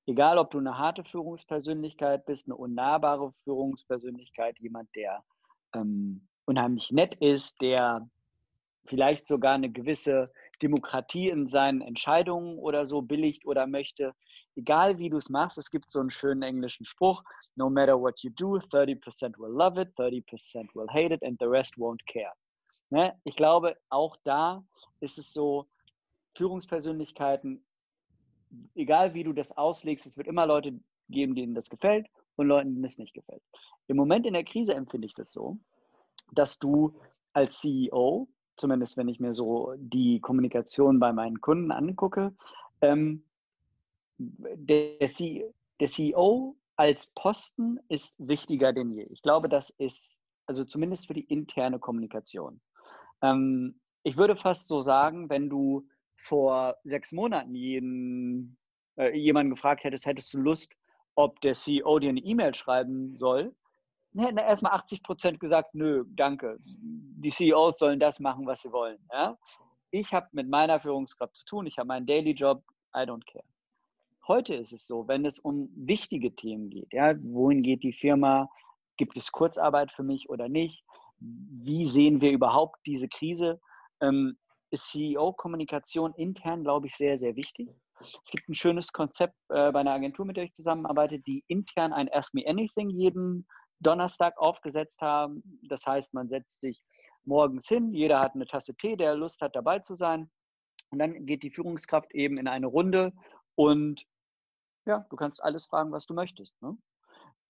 [0.05, 5.23] egal ob du eine harte Führungspersönlichkeit bist, eine unnahbare Führungspersönlichkeit, jemand, der
[5.73, 8.09] ähm, unheimlich nett ist, der
[8.89, 14.13] vielleicht sogar eine gewisse Demokratie in seinen Entscheidungen oder so billigt oder möchte,
[14.55, 17.23] egal wie du es machst, es gibt so einen schönen englischen Spruch,
[17.55, 21.45] no matter what you do, 30% will love it, 30% will hate it and the
[21.45, 22.33] rest won't care.
[22.89, 23.13] Ne?
[23.23, 24.63] Ich glaube, auch da
[24.99, 25.67] ist es so,
[26.35, 27.63] Führungspersönlichkeiten,
[28.75, 32.73] egal wie du das auslegst, es wird immer Leute geben, denen das gefällt und Leuten,
[32.73, 33.43] denen es nicht gefällt.
[33.87, 35.59] Im Moment in der Krise empfinde ich das so,
[36.31, 36.99] dass du
[37.33, 38.27] als CEO,
[38.59, 42.35] zumindest wenn ich mir so die Kommunikation bei meinen Kunden angucke,
[42.81, 43.23] ähm,
[44.17, 45.45] der, C,
[45.79, 49.03] der CEO als Posten ist wichtiger denn je.
[49.03, 52.61] Ich glaube, das ist, also zumindest für die interne Kommunikation.
[53.21, 58.57] Ähm, ich würde fast so sagen, wenn du vor sechs Monaten jeden
[58.97, 60.73] äh, jemanden gefragt hättest, hättest du Lust,
[61.15, 63.53] ob der CEO dir eine E-Mail schreiben soll,
[64.17, 66.57] hätten erstmal 80 Prozent gesagt, nö, danke.
[66.63, 68.99] Die CEOs sollen das machen, was sie wollen.
[69.11, 69.37] Ja?
[69.91, 72.63] Ich habe mit meiner Führungskraft zu tun, ich habe meinen Daily Job,
[72.95, 73.45] I don't care.
[74.27, 78.47] Heute ist es so, wenn es um wichtige Themen geht, ja, wohin geht die Firma,
[78.97, 80.83] gibt es Kurzarbeit für mich oder nicht,
[81.19, 83.59] wie sehen wir überhaupt diese Krise,
[84.01, 84.37] ähm,
[84.71, 87.69] ist CEO-Kommunikation intern, glaube ich, sehr, sehr wichtig.
[88.23, 91.91] Es gibt ein schönes Konzept äh, bei einer Agentur, mit der ich zusammenarbeite, die intern
[91.91, 93.47] ein Ask Me Anything jeden
[93.79, 95.59] Donnerstag aufgesetzt haben.
[95.63, 96.83] Das heißt, man setzt sich
[97.25, 100.29] morgens hin, jeder hat eine Tasse Tee, der Lust hat, dabei zu sein.
[100.89, 103.13] Und dann geht die Führungskraft eben in eine Runde
[103.55, 104.05] und
[104.85, 106.59] ja, du kannst alles fragen, was du möchtest.
[106.61, 106.77] Ne?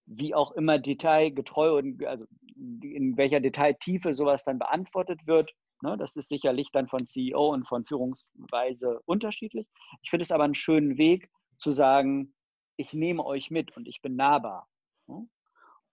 [0.05, 6.15] Wie auch immer detailgetreu und also in welcher Detailtiefe sowas dann beantwortet wird, Ne, das
[6.17, 9.65] ist sicherlich dann von CEO und von Führungsweise unterschiedlich.
[10.01, 12.33] Ich finde es aber einen schönen Weg zu sagen,
[12.75, 14.67] ich nehme euch mit und ich bin nahbar.
[15.07, 15.27] Ne?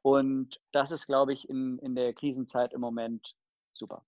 [0.06, 3.34] Und das ist, glaube ich, in, in der Krisenzeit im Moment
[3.72, 4.06] super.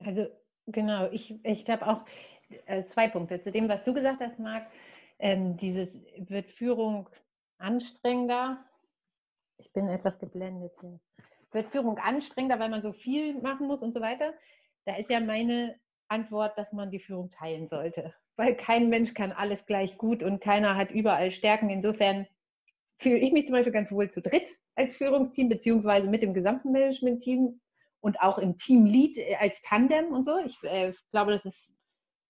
[0.00, 0.26] Also
[0.66, 2.04] genau, ich, ich glaube auch
[2.66, 3.40] äh, zwei Punkte.
[3.40, 4.66] Zu dem, was du gesagt hast, Marc,
[5.20, 7.08] ähm, dieses wird Führung
[7.58, 8.64] anstrengender.
[9.58, 10.98] Ich bin etwas geblendet hier
[11.52, 14.34] wird Führung anstrengender, weil man so viel machen muss und so weiter.
[14.86, 18.12] Da ist ja meine Antwort, dass man die Führung teilen sollte.
[18.34, 21.70] Weil kein Mensch kann alles gleich gut und keiner hat überall Stärken.
[21.70, 22.26] Insofern
[22.98, 26.72] fühle ich mich zum Beispiel ganz wohl zu dritt als Führungsteam, beziehungsweise mit dem gesamten
[26.72, 27.60] Management-Team
[28.00, 30.38] und auch im Teamlead äh, als Tandem und so.
[30.44, 31.70] Ich äh, glaube, dass es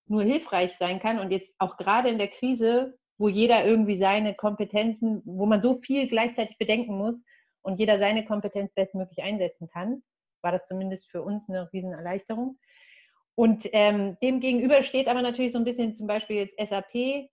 [0.06, 1.18] nur hilfreich sein kann.
[1.18, 5.80] Und jetzt auch gerade in der Krise, wo jeder irgendwie seine Kompetenzen, wo man so
[5.80, 7.16] viel gleichzeitig bedenken muss,
[7.64, 10.02] und jeder seine Kompetenz bestmöglich einsetzen kann,
[10.42, 12.58] war das zumindest für uns eine Riesenerleichterung.
[13.34, 17.30] Und ähm, dem gegenüber steht aber natürlich so ein bisschen zum Beispiel jetzt SAP,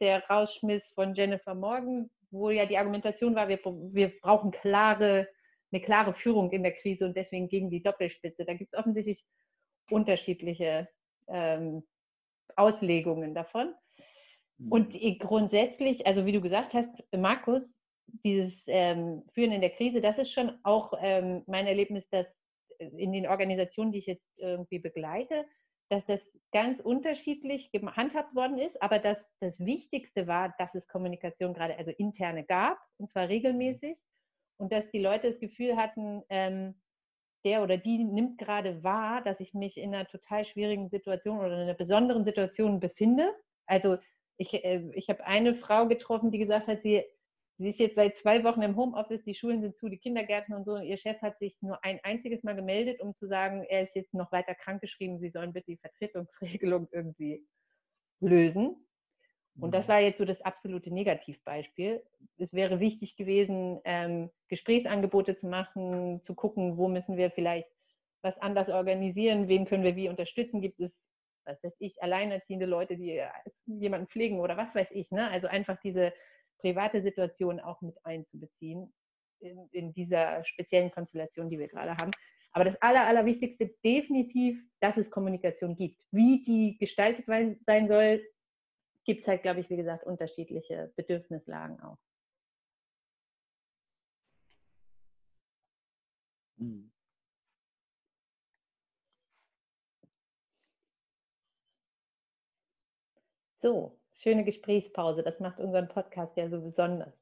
[0.00, 5.28] der Rausschmiss von Jennifer Morgan, wo ja die Argumentation war, wir, wir brauchen klare,
[5.70, 8.44] eine klare Führung in der Krise und deswegen gegen die Doppelspitze.
[8.44, 9.24] Da gibt es offensichtlich
[9.90, 10.88] unterschiedliche
[11.28, 11.82] ähm,
[12.56, 13.74] Auslegungen davon.
[14.70, 15.18] Und mhm.
[15.18, 17.62] grundsätzlich, also wie du gesagt hast, Markus,
[18.24, 22.26] dieses ähm, Führen in der Krise, das ist schon auch ähm, mein Erlebnis, dass
[22.78, 25.44] äh, in den Organisationen, die ich jetzt irgendwie begleite,
[25.92, 26.20] dass das
[26.52, 31.90] ganz unterschiedlich gehandhabt worden ist, aber dass das Wichtigste war, dass es Kommunikation gerade, also
[31.90, 33.98] interne gab, und zwar regelmäßig,
[34.56, 36.80] und dass die Leute das Gefühl hatten, ähm,
[37.44, 41.52] der oder die nimmt gerade wahr, dass ich mich in einer total schwierigen Situation oder
[41.56, 43.30] in einer besonderen Situation befinde.
[43.66, 43.98] Also
[44.38, 47.04] ich, äh, ich habe eine Frau getroffen, die gesagt hat, sie
[47.62, 50.64] Sie ist jetzt seit zwei Wochen im Homeoffice, die Schulen sind zu, die Kindergärten und
[50.64, 50.74] so.
[50.74, 53.94] Und ihr Chef hat sich nur ein einziges Mal gemeldet, um zu sagen, er ist
[53.94, 57.46] jetzt noch weiter krankgeschrieben, Sie sollen bitte die Vertretungsregelung irgendwie
[58.18, 58.84] lösen.
[59.60, 59.92] Und das mhm.
[59.92, 62.02] war jetzt so das absolute Negativbeispiel.
[62.38, 67.68] Es wäre wichtig gewesen, ähm, Gesprächsangebote zu machen, zu gucken, wo müssen wir vielleicht
[68.22, 70.62] was anders organisieren, wen können wir wie unterstützen.
[70.62, 70.92] Gibt es,
[71.44, 73.22] was weiß ich, alleinerziehende Leute, die
[73.66, 75.12] jemanden pflegen oder was weiß ich.
[75.12, 75.28] Ne?
[75.28, 76.12] Also einfach diese
[76.62, 78.92] private Situation auch mit einzubeziehen
[79.40, 82.12] in, in dieser speziellen Konstellation, die wir gerade haben.
[82.52, 86.00] Aber das Aller, Allerwichtigste definitiv, dass es Kommunikation gibt.
[86.10, 88.22] Wie die gestaltet sein soll,
[89.04, 91.98] gibt es halt, glaube ich, wie gesagt, unterschiedliche Bedürfnislagen auch.
[96.58, 96.90] Hm.
[103.62, 105.22] So, schöne Gesprächspause.
[105.22, 107.12] Das macht unseren Podcast ja so besonders.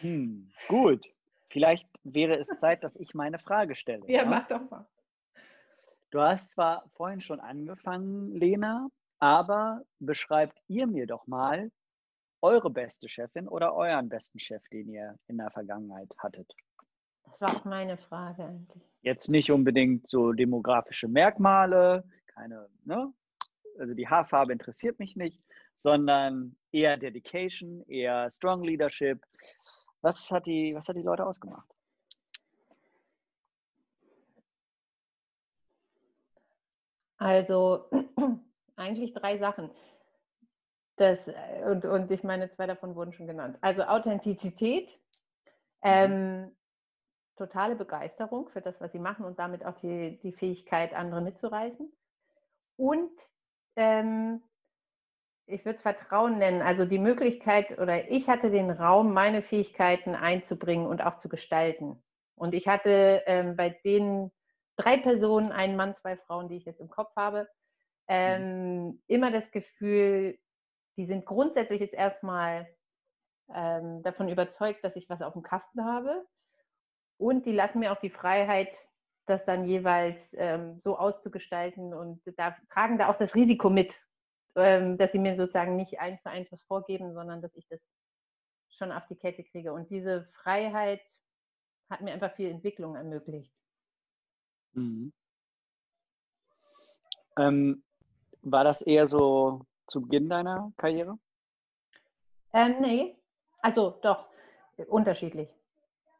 [0.00, 1.06] Hm, gut.
[1.50, 4.04] Vielleicht wäre es Zeit, dass ich meine Frage stelle.
[4.08, 4.86] Ja, ja, mach doch mal.
[6.10, 11.70] Du hast zwar vorhin schon angefangen, Lena, aber beschreibt ihr mir doch mal
[12.42, 16.52] eure beste Chefin oder euren besten Chef, den ihr in der Vergangenheit hattet.
[17.24, 18.82] Das war auch meine Frage eigentlich.
[19.02, 23.12] Jetzt nicht unbedingt so demografische Merkmale, keine, ne?
[23.78, 25.42] Also die Haarfarbe interessiert mich nicht,
[25.76, 29.24] sondern eher Dedication, eher Strong Leadership.
[30.00, 31.68] Was hat die, was hat die Leute ausgemacht?
[37.18, 37.88] Also
[38.76, 39.70] eigentlich drei Sachen.
[40.96, 41.18] Das,
[41.66, 43.56] und, und ich meine, zwei davon wurden schon genannt.
[43.60, 44.98] Also Authentizität,
[45.82, 46.54] ähm,
[47.36, 51.90] totale Begeisterung für das, was sie machen und damit auch die, die Fähigkeit, andere mitzureißen.
[52.76, 53.10] Und
[53.76, 54.42] ähm,
[55.46, 60.14] ich würde es Vertrauen nennen, also die Möglichkeit oder ich hatte den Raum, meine Fähigkeiten
[60.14, 62.02] einzubringen und auch zu gestalten.
[62.34, 64.30] Und ich hatte ähm, bei den
[64.76, 67.48] drei Personen, einen Mann, zwei Frauen, die ich jetzt im Kopf habe,
[68.08, 70.38] ähm, immer das Gefühl,
[70.96, 72.68] die sind grundsätzlich jetzt erstmal
[73.54, 76.24] ähm, davon überzeugt, dass ich was auf dem Kasten habe.
[77.18, 78.70] Und die lassen mir auch die Freiheit,
[79.26, 83.98] das dann jeweils ähm, so auszugestalten und da, tragen da auch das Risiko mit,
[84.56, 87.80] ähm, dass sie mir sozusagen nicht eins zu eins was vorgeben, sondern dass ich das
[88.70, 89.72] schon auf die Kette kriege.
[89.72, 91.00] Und diese Freiheit
[91.88, 93.52] hat mir einfach viel Entwicklung ermöglicht.
[94.72, 95.12] Mhm.
[97.38, 97.82] Ähm,
[98.42, 101.18] war das eher so zu Beginn deiner Karriere?
[102.52, 103.16] Ähm, nee,
[103.58, 104.26] also doch,
[104.88, 105.48] unterschiedlich.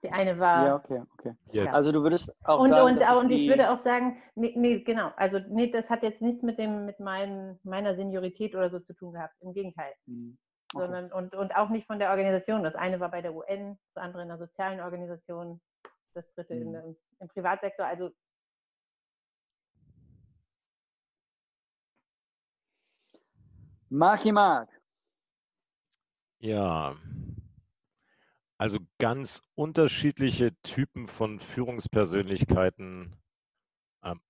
[0.03, 0.67] Die eine war.
[0.67, 1.35] Ja, okay, okay.
[1.53, 1.77] Jetzt.
[1.77, 2.99] Also du würdest auch und, sagen.
[2.99, 6.43] Und, und ich würde auch sagen, nee, nee, genau, also nee, das hat jetzt nichts
[6.43, 9.35] mit dem, mit meinem, meiner Seniorität oder so zu tun gehabt.
[9.41, 9.93] Im Gegenteil.
[10.07, 10.37] Mhm.
[10.75, 10.87] Okay.
[10.87, 12.65] Sondern, und, und auch nicht von der Organisation.
[12.65, 15.61] Das eine war bei der UN, das andere in einer sozialen Organisation,
[16.15, 16.75] das dritte mhm.
[16.75, 17.87] in, im Privatsektor.
[17.87, 18.11] Also
[23.89, 24.69] Marchi Mark.
[26.41, 26.97] Ja,
[28.63, 33.17] also ganz unterschiedliche Typen von Führungspersönlichkeiten
[34.05, 34.21] ähm,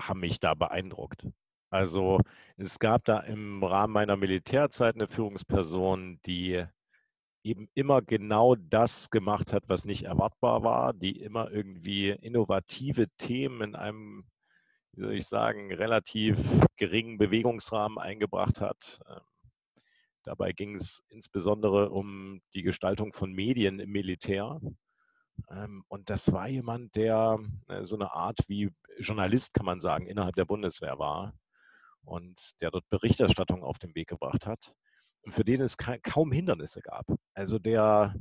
[0.00, 1.28] haben mich da beeindruckt.
[1.70, 2.20] Also
[2.56, 6.64] es gab da im Rahmen meiner Militärzeit eine Führungsperson, die
[7.44, 13.62] eben immer genau das gemacht hat, was nicht erwartbar war, die immer irgendwie innovative Themen
[13.62, 14.26] in einem,
[14.94, 16.36] wie soll ich sagen, relativ
[16.74, 18.98] geringen Bewegungsrahmen eingebracht hat.
[20.28, 24.60] Dabei ging es insbesondere um die Gestaltung von Medien im Militär.
[25.50, 27.38] Ähm, und das war jemand, der
[27.68, 31.32] äh, so eine Art wie Journalist, kann man sagen, innerhalb der Bundeswehr war
[32.02, 34.74] und der dort Berichterstattung auf den Weg gebracht hat
[35.22, 37.06] und für den es kaum Hindernisse gab.
[37.32, 38.14] Also der,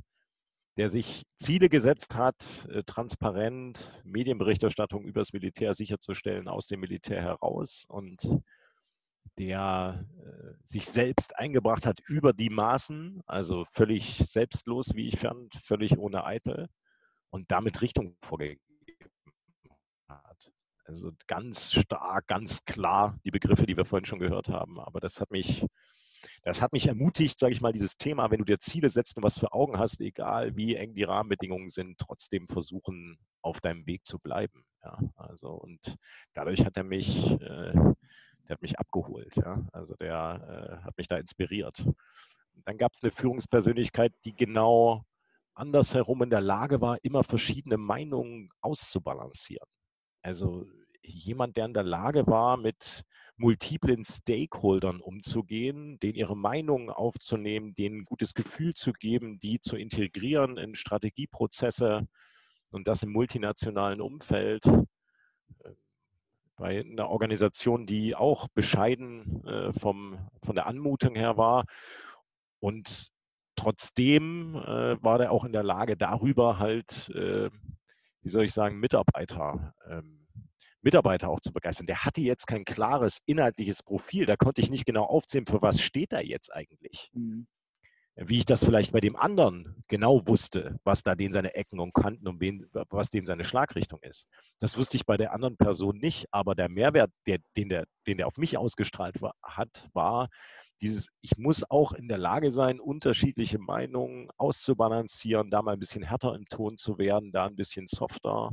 [0.77, 7.21] der sich Ziele gesetzt hat, äh, transparent Medienberichterstattung über das Militär sicherzustellen aus dem Militär
[7.21, 8.25] heraus und
[9.37, 15.55] der äh, sich selbst eingebracht hat über die Maßen, also völlig selbstlos, wie ich fand,
[15.55, 16.69] völlig ohne Eitel
[17.29, 18.61] und damit Richtung vorgegeben
[20.07, 20.51] hat.
[20.85, 24.79] Also ganz stark, ganz klar die Begriffe, die wir vorhin schon gehört haben.
[24.79, 25.65] Aber das hat mich,
[26.43, 29.23] das hat mich ermutigt, sage ich mal, dieses Thema, wenn du dir Ziele setzt und
[29.23, 34.05] was für Augen hast, egal wie eng die Rahmenbedingungen sind, trotzdem versuchen, auf deinem Weg
[34.05, 34.63] zu bleiben.
[34.83, 35.97] Ja, also und
[36.33, 37.73] dadurch hat er mich äh,
[38.47, 39.35] der hat mich abgeholt.
[39.35, 39.65] Ja?
[39.71, 41.85] Also der äh, hat mich da inspiriert.
[42.65, 45.03] dann gab es eine Führungspersönlichkeit, die genau
[45.53, 49.67] andersherum in der Lage war, immer verschiedene Meinungen auszubalancieren.
[50.21, 50.65] Also
[51.01, 53.03] jemand, der in der Lage war, mit
[53.37, 59.77] multiplen Stakeholdern umzugehen, denen ihre Meinungen aufzunehmen, denen ein gutes Gefühl zu geben, die zu
[59.77, 62.07] integrieren in Strategieprozesse
[62.71, 64.65] und das im multinationalen Umfeld
[66.57, 71.65] bei einer Organisation, die auch bescheiden äh, vom, von der Anmutung her war.
[72.59, 73.11] Und
[73.55, 77.49] trotzdem äh, war der auch in der Lage, darüber halt, äh,
[78.21, 80.27] wie soll ich sagen, Mitarbeiter, ähm,
[80.81, 81.87] Mitarbeiter auch zu begeistern.
[81.87, 84.25] Der hatte jetzt kein klares inhaltliches Profil.
[84.25, 87.09] Da konnte ich nicht genau aufzählen, für was steht er jetzt eigentlich.
[87.13, 87.47] Mhm
[88.19, 91.93] wie ich das vielleicht bei dem anderen genau wusste, was da den seine Ecken und
[91.93, 94.27] Kanten und wen, was den seine Schlagrichtung ist.
[94.59, 98.17] Das wusste ich bei der anderen Person nicht, aber der Mehrwert, der, den, der, den
[98.17, 100.29] der auf mich ausgestrahlt war, hat, war
[100.81, 106.03] dieses, ich muss auch in der Lage sein, unterschiedliche Meinungen auszubalancieren, da mal ein bisschen
[106.03, 108.49] härter im Ton zu werden, da ein bisschen softer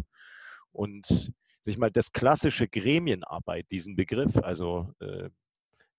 [0.72, 5.31] und sich mal das klassische Gremienarbeit, diesen Begriff, also äh,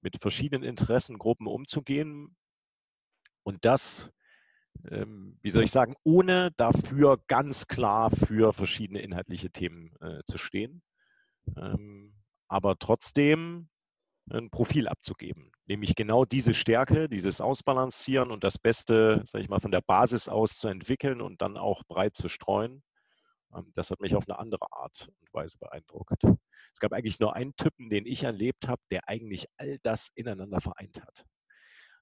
[0.01, 2.35] mit verschiedenen Interessengruppen umzugehen,
[3.45, 4.11] und das,
[4.89, 10.37] ähm, wie soll ich sagen, ohne dafür ganz klar für verschiedene inhaltliche Themen äh, zu
[10.37, 10.81] stehen,
[11.55, 12.13] ähm,
[12.47, 13.69] aber trotzdem
[14.31, 19.59] ein Profil abzugeben, nämlich genau diese Stärke, dieses Ausbalancieren und das Beste, sage ich mal,
[19.59, 22.81] von der Basis aus zu entwickeln und dann auch breit zu streuen.
[23.55, 26.23] Ähm, das hat mich auf eine andere Art und Weise beeindruckt.
[26.73, 30.61] Es gab eigentlich nur einen Typen, den ich erlebt habe, der eigentlich all das ineinander
[30.61, 31.25] vereint hat.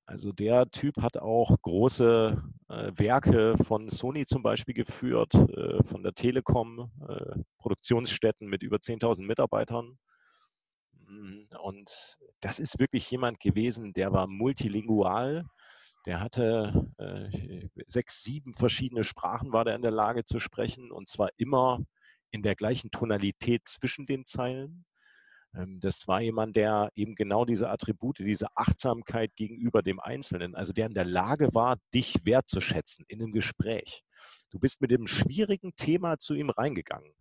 [0.05, 6.03] Also der Typ hat auch große äh, Werke von Sony zum Beispiel geführt, äh, von
[6.03, 9.97] der Telekom, äh, Produktionsstätten mit über 10.000 Mitarbeitern.
[11.07, 15.45] Mm, und das ist wirklich jemand gewesen, der war multilingual.
[16.05, 21.07] Der hatte äh, sechs, sieben verschiedene Sprachen, war der in der Lage zu sprechen und
[21.07, 21.79] zwar immer
[22.29, 24.85] in der gleichen Tonalität zwischen den Zeilen.
[25.55, 30.73] Ähm, das war jemand, der eben genau diese Attribute, diese Achtsamkeit gegenüber dem Einzelnen, also
[30.73, 34.03] der in der Lage war, dich wertzuschätzen in einem Gespräch.
[34.49, 37.11] Du bist mit dem schwierigen Thema zu ihm reingegangen.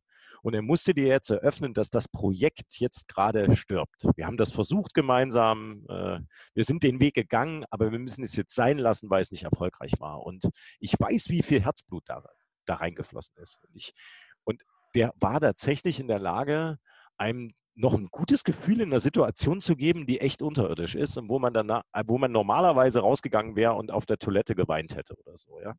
[0.42, 4.04] Und er musste dir jetzt eröffnen, dass das Projekt jetzt gerade stirbt.
[4.16, 5.86] Wir haben das versucht gemeinsam.
[5.88, 6.18] Äh,
[6.54, 9.44] wir sind den Weg gegangen, aber wir müssen es jetzt sein lassen, weil es nicht
[9.44, 10.22] erfolgreich war.
[10.24, 12.24] Und ich weiß, wie viel Herzblut da,
[12.66, 13.62] da reingeflossen ist.
[13.62, 13.94] Und, ich,
[14.42, 14.62] und
[14.96, 16.78] der war tatsächlich in der Lage,
[17.16, 21.28] einem noch ein gutes Gefühl in einer Situation zu geben, die echt unterirdisch ist und
[21.28, 25.38] wo man dann, wo man normalerweise rausgegangen wäre und auf der Toilette geweint hätte oder
[25.38, 25.74] so, ja.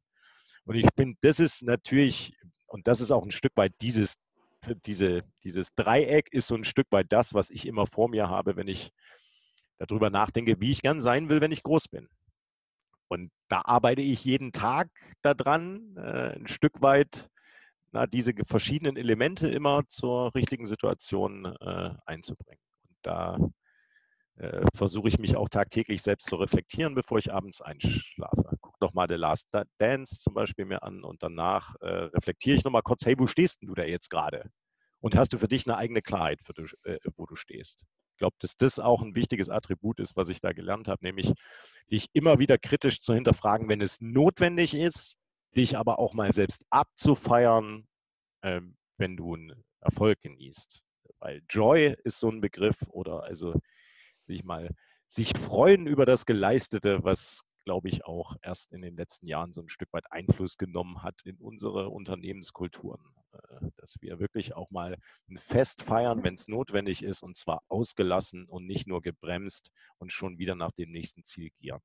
[0.66, 2.34] Und ich finde, das ist natürlich,
[2.68, 4.16] und das ist auch ein Stück weit dieses,
[4.86, 8.56] diese, dieses Dreieck ist so ein Stück weit das, was ich immer vor mir habe,
[8.56, 8.92] wenn ich
[9.78, 12.08] darüber nachdenke, wie ich gern sein will, wenn ich groß bin.
[13.10, 14.90] Und da arbeite ich jeden Tag
[15.22, 17.30] daran, äh, ein Stück weit
[17.94, 22.60] na, diese verschiedenen Elemente immer zur richtigen Situation äh, einzubringen.
[22.90, 23.38] Und da
[24.38, 28.58] äh, versuche ich mich auch tagtäglich selbst zu reflektieren, bevor ich abends einschlafe.
[28.62, 32.64] Guck doch mal The Last Dance zum Beispiel mir an und danach äh, reflektiere ich
[32.64, 34.50] nochmal kurz, hey, wo stehst denn du da jetzt gerade?
[35.00, 37.84] Und hast du für dich eine eigene Klarheit, du, äh, wo du stehst?
[38.14, 41.32] Ich glaube, dass das auch ein wichtiges Attribut ist, was ich da gelernt habe, nämlich
[41.92, 45.18] dich immer wieder kritisch zu hinterfragen, wenn es notwendig ist,
[45.56, 47.88] dich aber auch mal selbst abzufeiern,
[48.42, 48.62] äh,
[48.98, 50.84] wenn du einen Erfolg genießt.
[51.20, 53.54] Weil Joy ist so ein Begriff oder also
[54.26, 54.70] sich mal
[55.08, 59.62] sich freuen über das Geleistete, was glaube ich auch erst in den letzten Jahren so
[59.62, 63.02] ein Stück weit Einfluss genommen hat in unsere Unternehmenskulturen,
[63.34, 64.98] äh, dass wir wirklich auch mal
[65.30, 70.12] ein Fest feiern, wenn es notwendig ist und zwar ausgelassen und nicht nur gebremst und
[70.12, 71.82] schon wieder nach dem nächsten Ziel gieren.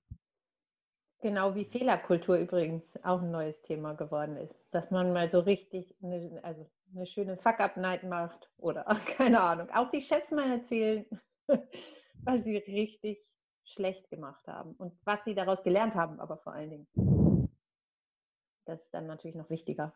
[1.20, 4.54] Genau wie Fehlerkultur übrigens auch ein neues Thema geworden ist.
[4.70, 6.64] Dass man mal so richtig eine, also
[6.94, 8.84] eine schöne Fuck-Up-Night macht oder
[9.16, 9.68] keine Ahnung.
[9.70, 11.04] Auch die Chefs mal erzählen,
[11.48, 13.18] was sie richtig
[13.64, 17.48] schlecht gemacht haben und was sie daraus gelernt haben, aber vor allen Dingen.
[18.64, 19.92] Das ist dann natürlich noch wichtiger.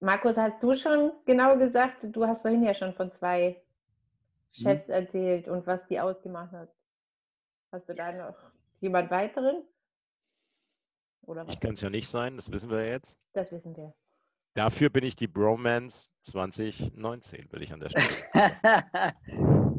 [0.00, 3.60] Markus, hast du schon genau gesagt, du hast vorhin ja schon von zwei
[4.54, 4.62] hm.
[4.62, 4.94] Chefs hm.
[4.94, 6.68] erzählt und was die ausgemacht hat.
[7.72, 8.36] Hast du da noch
[8.80, 9.64] Jemand weiteren?
[11.26, 13.18] Oder ich kann es ja nicht sein, das wissen wir jetzt.
[13.34, 13.94] Das wissen wir.
[14.54, 19.14] Dafür bin ich die Bromance 2019, will ich an der Stelle.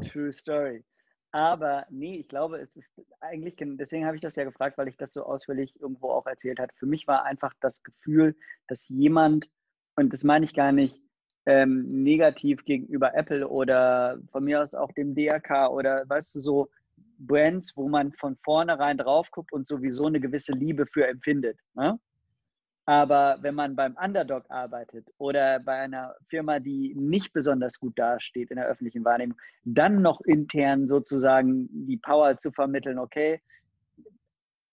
[0.00, 0.84] True Story.
[1.32, 2.88] Aber nee, ich glaube, es ist
[3.20, 6.58] eigentlich, deswegen habe ich das ja gefragt, weil ich das so ausführlich irgendwo auch erzählt
[6.58, 6.72] habe.
[6.76, 8.36] Für mich war einfach das Gefühl,
[8.68, 9.48] dass jemand,
[9.96, 11.00] und das meine ich gar nicht
[11.46, 16.68] ähm, negativ gegenüber Apple oder von mir aus auch dem DRK oder weißt du so,
[17.20, 21.58] Brands, wo man von vornherein drauf guckt und sowieso eine gewisse Liebe für empfindet.
[21.74, 21.98] Ne?
[22.86, 28.50] Aber wenn man beim Underdog arbeitet oder bei einer Firma, die nicht besonders gut dasteht
[28.50, 33.40] in der öffentlichen Wahrnehmung, dann noch intern sozusagen die Power zu vermitteln, okay,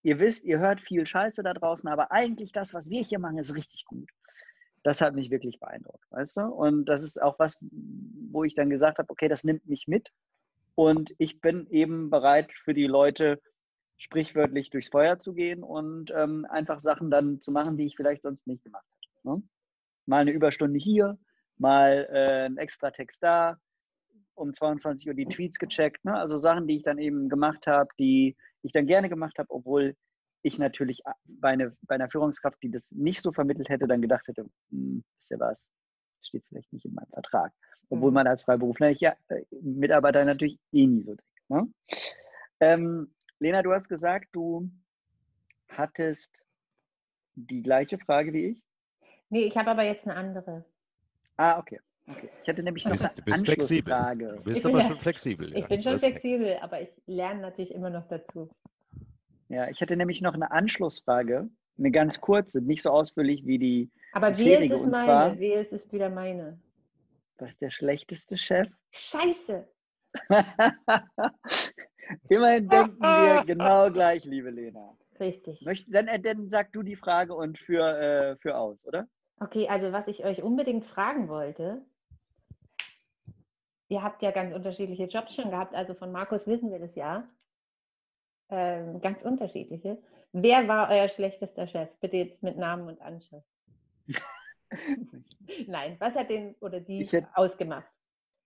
[0.04, 3.38] ihr wisst, ihr hört viel Scheiße da draußen, aber eigentlich das, was wir hier machen,
[3.38, 4.10] ist richtig gut.
[4.84, 6.42] Das hat mich wirklich beeindruckt, weißt du?
[6.46, 7.58] Und das ist auch was,
[8.32, 10.10] wo ich dann gesagt habe, okay, das nimmt mich mit
[10.78, 13.42] und ich bin eben bereit für die Leute,
[13.98, 18.22] sprichwörtlich durchs Feuer zu gehen und ähm, einfach Sachen dann zu machen, die ich vielleicht
[18.22, 19.28] sonst nicht gemacht hätte.
[19.28, 19.42] Ne?
[20.06, 21.18] Mal eine Überstunde hier,
[21.58, 23.58] mal äh, ein extra Text da,
[24.36, 26.06] um 22 Uhr die Tweets gecheckt.
[26.06, 26.14] Ne?
[26.14, 29.96] Also Sachen, die ich dann eben gemacht habe, die ich dann gerne gemacht habe, obwohl
[30.44, 34.28] ich natürlich bei, eine, bei einer Führungskraft, die das nicht so vermittelt hätte, dann gedacht
[34.28, 35.68] hätte, hm, ist was,
[36.22, 37.52] steht vielleicht nicht in meinem Vertrag.
[37.90, 38.16] Obwohl mhm.
[38.16, 41.24] man als Freiberufler ja, äh, Mitarbeiter natürlich eh nie so denkt.
[41.50, 41.68] Ne?
[42.60, 44.70] Ähm, Lena, du hast gesagt, du
[45.70, 46.42] hattest
[47.36, 48.64] die gleiche Frage wie ich.
[49.30, 50.66] Nee, ich habe aber jetzt eine andere.
[51.38, 51.80] Ah, okay.
[52.10, 52.30] okay.
[52.44, 54.26] Ich hatte nämlich noch bist, eine bist Anschlussfrage.
[54.26, 54.38] Flexibel.
[54.38, 55.58] Du bist aber schon flexibel.
[55.58, 58.50] Ich bin schon flexibel, aber ich lerne natürlich immer noch dazu.
[59.50, 63.92] Ja, ich hatte nämlich noch eine Anschlussfrage, eine ganz kurze, nicht so ausführlich wie die.
[64.14, 64.96] Aber wie ist es meine?
[64.96, 66.60] Zwar, wie ist es wieder meine?
[67.40, 68.68] Was ist der schlechteste Chef?
[68.92, 69.68] Scheiße.
[72.30, 74.98] Immerhin denken wir genau gleich, liebe Lena.
[75.20, 75.62] Richtig.
[75.62, 79.08] Möcht, dann, äh, dann sag du die Frage und für, äh, für aus, oder?
[79.40, 81.82] Okay, also was ich euch unbedingt fragen wollte,
[83.90, 87.30] ihr habt ja ganz unterschiedliche Jobs schon gehabt, also von Markus wissen wir das ja.
[88.50, 90.02] Ähm, ganz unterschiedliche.
[90.32, 91.90] Wer war euer schlechtester Chef?
[92.00, 93.48] Bitte jetzt mit Namen und Anschrift.
[95.68, 97.88] Nein, was hat den oder die hätte, ausgemacht?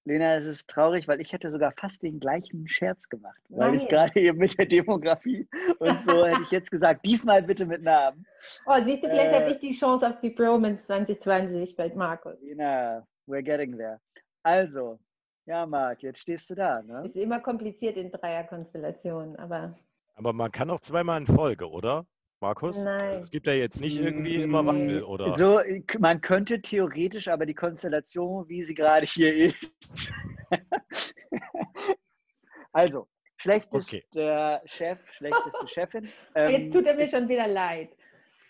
[0.06, 3.82] Lena, es ist traurig, weil ich hätte sogar fast den gleichen Scherz gemacht, weil Nein.
[3.82, 5.48] ich gerade eben mit der Demografie
[5.78, 8.26] und so hätte ich jetzt gesagt, diesmal bitte mit Namen.
[8.66, 12.42] Oh, siehst du, vielleicht äh, habe ich die Chance auf die Bromance 2020 bei Markus.
[12.42, 14.00] Lena, we're getting there.
[14.42, 15.00] Also,
[15.46, 16.82] ja, Marc, jetzt stehst du da.
[16.82, 17.06] Ne?
[17.06, 19.78] Ist immer kompliziert in Dreierkonstellationen, aber.
[20.16, 22.06] Aber man kann auch zweimal in Folge, oder?
[22.42, 22.82] Markus?
[22.82, 23.22] Nein.
[23.22, 25.34] Es gibt ja jetzt nicht irgendwie immer Wandel, oder?
[25.34, 25.60] So,
[26.00, 29.72] man könnte theoretisch, aber die Konstellation, wie sie gerade hier ist.
[32.74, 34.68] also, schlechtester okay.
[34.68, 36.10] Chef, schlechteste Chefin.
[36.34, 37.90] Ähm, jetzt tut er mir schon wieder leid.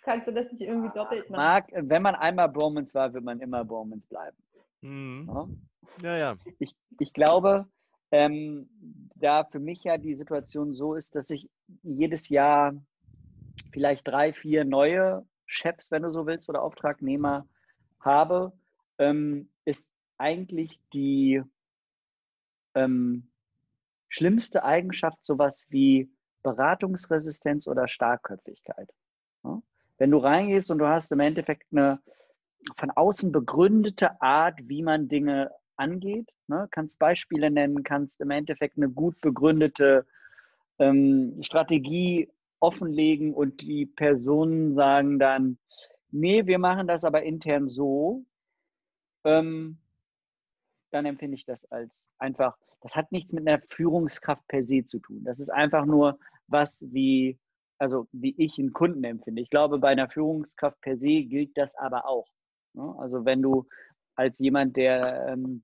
[0.04, 1.44] Kannst du das nicht irgendwie doppelt machen?
[1.44, 4.38] Marc, wenn man einmal Bromance war, wird man immer Bromance bleiben.
[4.80, 5.68] Mhm.
[6.02, 6.36] Ja, ja.
[6.60, 7.68] Ich, ich glaube,
[8.12, 8.70] ähm,
[9.16, 11.50] da für mich ja die Situation so ist, dass ich
[11.84, 12.74] jedes Jahr
[13.72, 17.48] vielleicht drei, vier neue Chefs, wenn du so willst, oder Auftragnehmer
[18.00, 18.54] habe,
[18.98, 21.42] ähm, ist eigentlich die
[22.76, 23.28] ähm,
[24.10, 26.10] schlimmste Eigenschaft sowas wie
[26.44, 28.90] Beratungsresistenz oder Starkköpfigkeit.
[29.44, 29.62] Ja?
[29.98, 32.00] Wenn du reingehst und du hast im Endeffekt eine
[32.76, 36.68] von außen begründete Art, wie man Dinge angeht, ne?
[36.72, 40.06] kannst Beispiele nennen, kannst im Endeffekt eine gut begründete
[40.80, 42.30] ähm, Strategie
[42.62, 45.58] offenlegen und die Personen sagen dann,
[46.12, 48.26] nee, wir machen das aber intern so,
[49.26, 49.78] ähm,
[50.92, 55.00] dann empfinde ich das als einfach, das hat nichts mit einer Führungskraft per se zu
[55.00, 55.24] tun.
[55.24, 57.40] Das ist einfach nur was, wie,
[57.78, 59.42] also wie ich einen Kunden empfinde.
[59.42, 62.28] Ich glaube, bei einer Führungskraft per se gilt das aber auch.
[62.74, 62.96] Ne?
[63.00, 63.68] Also wenn du
[64.16, 65.64] als jemand, der ähm,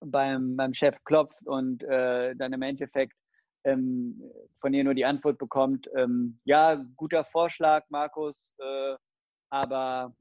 [0.00, 3.16] beim, beim Chef klopft und äh, dann im Endeffekt
[3.66, 4.22] ähm,
[4.60, 8.96] von ihr nur die Antwort bekommt, ähm, ja, guter Vorschlag, Markus, äh,
[9.50, 10.14] aber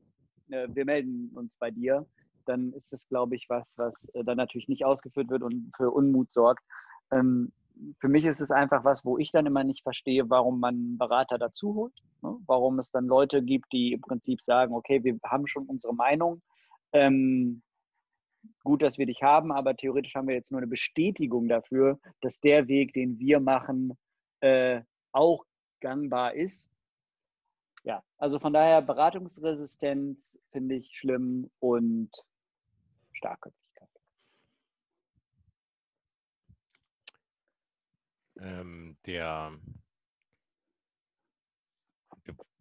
[0.49, 2.05] äh, wir melden uns bei dir,
[2.45, 5.91] dann ist das, glaube ich, was, was äh, dann natürlich nicht ausgeführt wird und für
[5.91, 6.63] Unmut sorgt.
[7.11, 7.51] Ähm,
[7.99, 11.37] für mich ist es einfach was, wo ich dann immer nicht verstehe, warum man Berater
[11.37, 11.93] dazu holt.
[12.21, 12.37] Ne?
[12.47, 16.41] Warum es dann Leute gibt, die im Prinzip sagen, okay, wir haben schon unsere Meinung,
[16.93, 17.61] ähm,
[18.63, 22.39] gut, dass wir dich haben, aber theoretisch haben wir jetzt nur eine Bestätigung dafür, dass
[22.39, 23.97] der Weg, den wir machen,
[24.41, 24.81] äh,
[25.11, 25.45] auch
[25.81, 26.67] gangbar ist.
[27.83, 32.09] Ja, also von daher Beratungsresistenz finde ich schlimm und
[33.13, 33.89] Starkköpfigkeit.
[38.39, 39.53] Ähm, der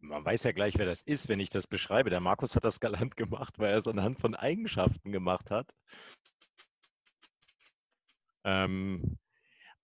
[0.08, 2.10] man weiß ja gleich, wer das ist, wenn ich das beschreibe.
[2.10, 5.74] Der Markus hat das galant gemacht, weil er es anhand von Eigenschaften gemacht hat.
[8.44, 9.18] Ähm,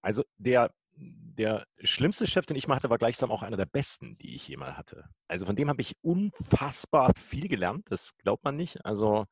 [0.02, 4.18] also der, der schlimmste Chef, den ich mal hatte, war gleichsam auch einer der besten,
[4.18, 5.08] die ich jemals hatte.
[5.28, 8.84] Also von dem habe ich unfassbar viel gelernt, das glaubt man nicht.
[8.84, 9.26] Also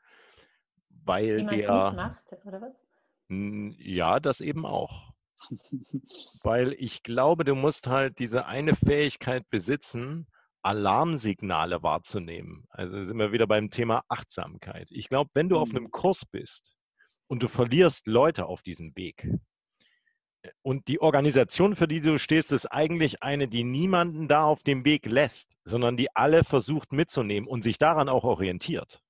[1.05, 1.93] weil Wie der.
[1.93, 2.73] Macht, oder was?
[3.79, 5.13] Ja, das eben auch.
[6.43, 10.27] weil ich glaube, du musst halt diese eine Fähigkeit besitzen,
[10.63, 12.65] Alarmsignale wahrzunehmen.
[12.71, 14.89] Also sind wir wieder beim Thema Achtsamkeit.
[14.91, 15.91] Ich glaube, wenn du auf einem mhm.
[15.91, 16.73] Kurs bist
[17.29, 19.29] und du verlierst Leute auf diesem Weg
[20.43, 24.63] äh, und die Organisation, für die du stehst, ist eigentlich eine, die niemanden da auf
[24.63, 29.01] dem Weg lässt, sondern die alle versucht mitzunehmen und sich daran auch orientiert.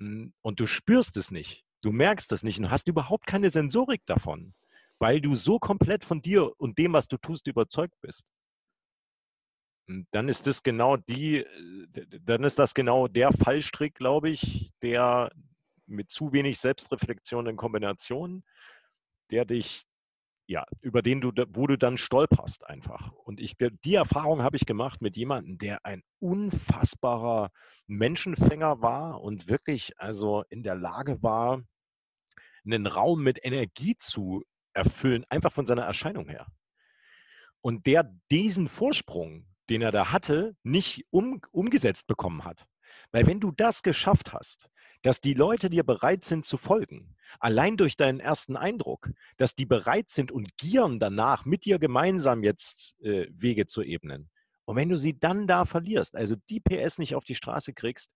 [0.00, 4.02] Hm, und du spürst es nicht, du merkst es nicht und hast überhaupt keine Sensorik
[4.06, 4.54] davon,
[4.98, 8.24] weil du so komplett von dir und dem, was du tust, überzeugt bist
[10.10, 11.46] dann ist das genau die,
[12.22, 15.30] dann ist das genau der Fallstrick, glaube ich, der
[15.86, 18.42] mit zu wenig Selbstreflexion in Kombination,
[19.30, 19.84] der dich,
[20.48, 23.12] ja, über den du, wo du dann stolperst einfach.
[23.12, 27.50] Und ich, die Erfahrung habe ich gemacht mit jemandem, der ein unfassbarer
[27.86, 31.62] Menschenfänger war und wirklich also in der Lage war,
[32.64, 36.46] einen Raum mit Energie zu erfüllen, einfach von seiner Erscheinung her.
[37.60, 42.66] Und der diesen Vorsprung den er da hatte, nicht um, umgesetzt bekommen hat.
[43.12, 44.68] Weil wenn du das geschafft hast,
[45.02, 49.66] dass die Leute dir bereit sind zu folgen, allein durch deinen ersten Eindruck, dass die
[49.66, 54.30] bereit sind und gieren danach, mit dir gemeinsam jetzt äh, Wege zu ebnen.
[54.64, 58.10] Und wenn du sie dann da verlierst, also die PS nicht auf die Straße kriegst,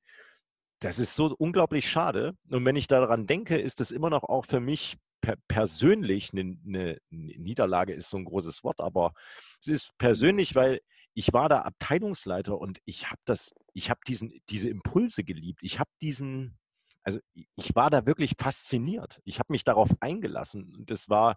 [0.80, 2.34] das ist so unglaublich schade.
[2.48, 6.56] Und wenn ich daran denke, ist es immer noch auch für mich per persönlich eine,
[6.66, 9.12] eine, Niederlage ist so ein großes Wort, aber
[9.60, 10.80] es ist persönlich, weil
[11.14, 15.60] ich war da Abteilungsleiter und ich habe das, ich habe diesen, diese Impulse geliebt.
[15.62, 16.58] Ich habe diesen,
[17.02, 17.18] also
[17.56, 19.20] ich war da wirklich fasziniert.
[19.24, 21.36] Ich habe mich darauf eingelassen und das war,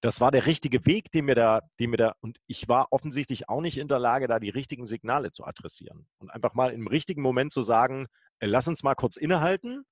[0.00, 3.48] das war der richtige Weg, den mir da, den mir da, und ich war offensichtlich
[3.48, 6.86] auch nicht in der Lage, da die richtigen Signale zu adressieren und einfach mal im
[6.86, 8.06] richtigen Moment zu sagen,
[8.38, 9.84] äh, lass uns mal kurz innehalten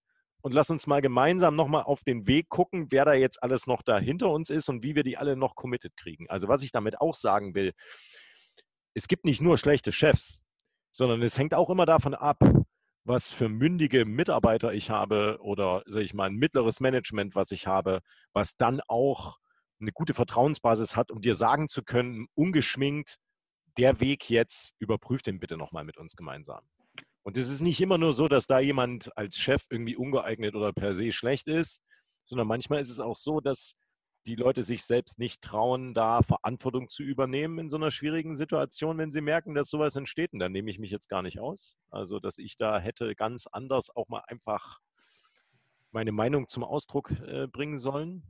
[0.43, 3.83] und lass uns mal gemeinsam nochmal auf den Weg gucken, wer da jetzt alles noch
[3.83, 6.29] da hinter uns ist und wie wir die alle noch committed kriegen.
[6.29, 7.73] Also was ich damit auch sagen will,
[8.95, 10.43] es gibt nicht nur schlechte Chefs,
[10.93, 12.39] sondern es hängt auch immer davon ab,
[13.05, 17.67] was für mündige Mitarbeiter ich habe oder sage ich mal ein mittleres Management, was ich
[17.67, 18.01] habe,
[18.33, 19.39] was dann auch
[19.81, 23.19] eine gute Vertrauensbasis hat, um dir sagen zu können, ungeschminkt,
[23.77, 26.65] der Weg jetzt, überprüft den bitte nochmal mit uns gemeinsam.
[27.23, 30.73] Und es ist nicht immer nur so, dass da jemand als Chef irgendwie ungeeignet oder
[30.73, 31.81] per se schlecht ist,
[32.25, 33.75] sondern manchmal ist es auch so, dass
[34.27, 38.99] die Leute sich selbst nicht trauen, da Verantwortung zu übernehmen in so einer schwierigen Situation,
[38.99, 40.33] wenn sie merken, dass sowas entsteht.
[40.33, 41.77] Und dann nehme ich mich jetzt gar nicht aus.
[41.91, 44.79] Also, dass ich da hätte ganz anders auch mal einfach
[45.91, 48.23] meine Meinung zum Ausdruck äh, bringen sollen.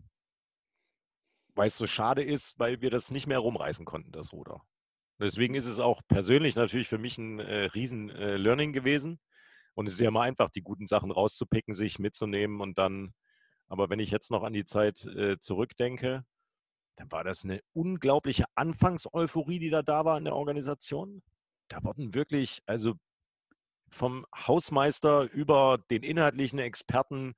[1.54, 4.62] Weil es so schade ist, weil wir das nicht mehr rumreißen konnten, das Ruder.
[5.20, 9.20] Deswegen ist es auch persönlich natürlich für mich ein äh, riesen äh, Learning gewesen.
[9.74, 13.14] Und es ist ja immer einfach, die guten Sachen rauszupicken, sich mitzunehmen und dann
[13.72, 16.26] aber wenn ich jetzt noch an die Zeit äh, zurückdenke,
[16.96, 21.22] dann war das eine unglaubliche Anfangseuphorie, die da da war in der Organisation.
[21.68, 22.96] Da wurden wirklich, also
[23.88, 27.32] vom Hausmeister über den inhaltlichen Experten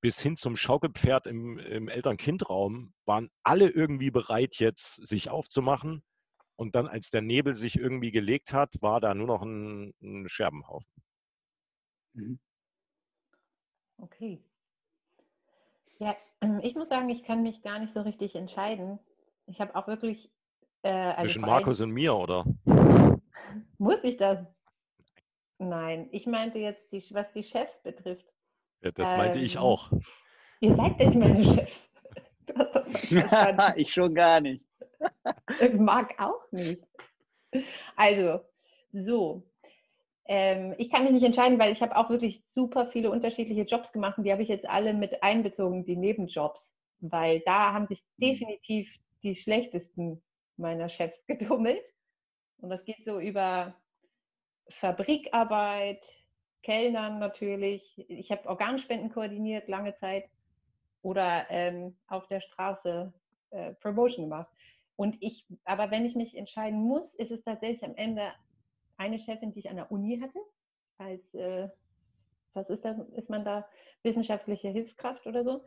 [0.00, 6.02] bis hin zum Schaukelpferd im, im Eltern-Kind-Raum waren alle irgendwie bereit, jetzt sich aufzumachen.
[6.56, 10.26] Und dann, als der Nebel sich irgendwie gelegt hat, war da nur noch ein, ein
[10.26, 11.02] Scherbenhaufen.
[12.14, 12.40] Mhm.
[13.98, 14.42] Okay.
[16.00, 18.98] Ja, ähm, ich muss sagen, ich kann mich gar nicht so richtig entscheiden.
[19.46, 20.32] Ich habe auch wirklich.
[20.82, 22.44] Äh, also Zwischen Markus und mir, oder?
[23.78, 24.38] Muss ich das?
[25.58, 28.24] Nein, ich meinte jetzt, die, was die Chefs betrifft.
[28.80, 29.92] Ja, das meinte ähm, ich auch.
[30.60, 31.90] Ihr seid nicht meine Chefs.
[33.76, 34.64] ich schon gar nicht.
[35.74, 36.82] Mag auch nicht.
[37.96, 38.40] Also,
[38.92, 39.42] so,
[40.32, 43.90] ähm, ich kann mich nicht entscheiden, weil ich habe auch wirklich super viele unterschiedliche Jobs
[43.90, 46.60] gemacht und die habe ich jetzt alle mit einbezogen, die Nebenjobs,
[47.00, 48.26] weil da haben sich mhm.
[48.26, 48.88] definitiv
[49.24, 50.22] die schlechtesten
[50.56, 51.82] meiner Chefs gedummelt.
[52.58, 53.74] Und das geht so über
[54.78, 56.06] Fabrikarbeit,
[56.62, 57.82] Kellnern natürlich.
[58.08, 60.26] Ich habe Organspenden koordiniert lange Zeit
[61.02, 63.12] oder ähm, auf der Straße
[63.50, 64.48] äh, Promotion gemacht.
[64.94, 68.30] Und ich, aber wenn ich mich entscheiden muss, ist es tatsächlich am Ende
[69.00, 70.38] eine Chefin, die ich an der Uni hatte,
[70.98, 71.68] als, äh,
[72.52, 73.66] was ist das, ist man da,
[74.02, 75.64] wissenschaftliche Hilfskraft oder so.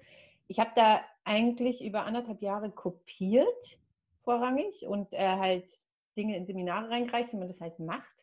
[0.47, 3.79] Ich habe da eigentlich über anderthalb Jahre kopiert,
[4.23, 5.65] vorrangig, und äh, halt
[6.15, 8.13] Dinge in Seminare reingereicht, wie man das halt macht.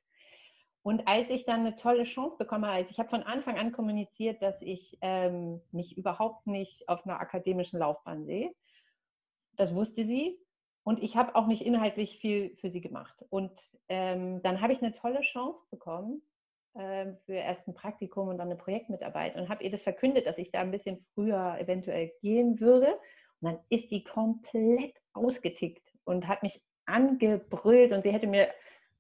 [0.83, 4.41] Und als ich dann eine tolle Chance bekomme, also ich habe von Anfang an kommuniziert,
[4.41, 8.53] dass ich ähm, mich überhaupt nicht auf einer akademischen Laufbahn sehe.
[9.57, 10.39] Das wusste sie.
[10.83, 13.15] Und ich habe auch nicht inhaltlich viel für sie gemacht.
[13.29, 13.53] Und
[13.89, 16.23] ähm, dann habe ich eine tolle Chance bekommen
[16.75, 20.39] äh, für erst ein Praktikum und dann eine Projektmitarbeit und habe ihr das verkündet, dass
[20.39, 22.99] ich da ein bisschen früher eventuell gehen würde.
[23.41, 28.49] Und dann ist die komplett ausgetickt und hat mich angebrüllt und sie hätte mir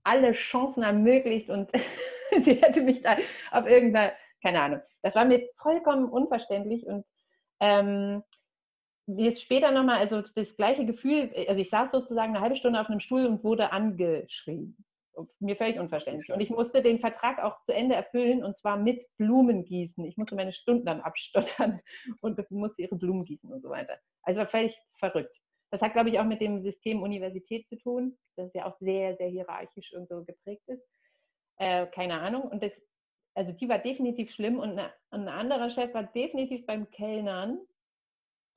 [0.04, 1.70] alle Chancen ermöglicht und
[2.42, 3.16] sie hätte mich da
[3.50, 4.12] auf irgendeiner,
[4.42, 7.04] keine Ahnung, das war mir vollkommen unverständlich und
[7.60, 8.22] ähm,
[9.16, 12.88] jetzt später nochmal, also das gleiche Gefühl, also ich saß sozusagen eine halbe Stunde auf
[12.88, 14.76] einem Stuhl und wurde angeschrien.
[15.38, 16.32] Mir völlig unverständlich.
[16.32, 20.04] Und ich musste den Vertrag auch zu Ende erfüllen und zwar mit Blumen gießen.
[20.04, 21.80] Ich musste meine Stunden dann abstottern
[22.20, 23.98] und musste ihre Blumen gießen und so weiter.
[24.22, 25.36] Also war völlig verrückt.
[25.70, 29.16] Das hat, glaube ich, auch mit dem System Universität zu tun, das ja auch sehr,
[29.16, 30.82] sehr hierarchisch und so geprägt ist.
[31.58, 32.42] Äh, keine Ahnung.
[32.42, 32.72] Und das,
[33.34, 37.60] also die war definitiv schlimm und eine, ein anderer Chef war definitiv beim Kellnern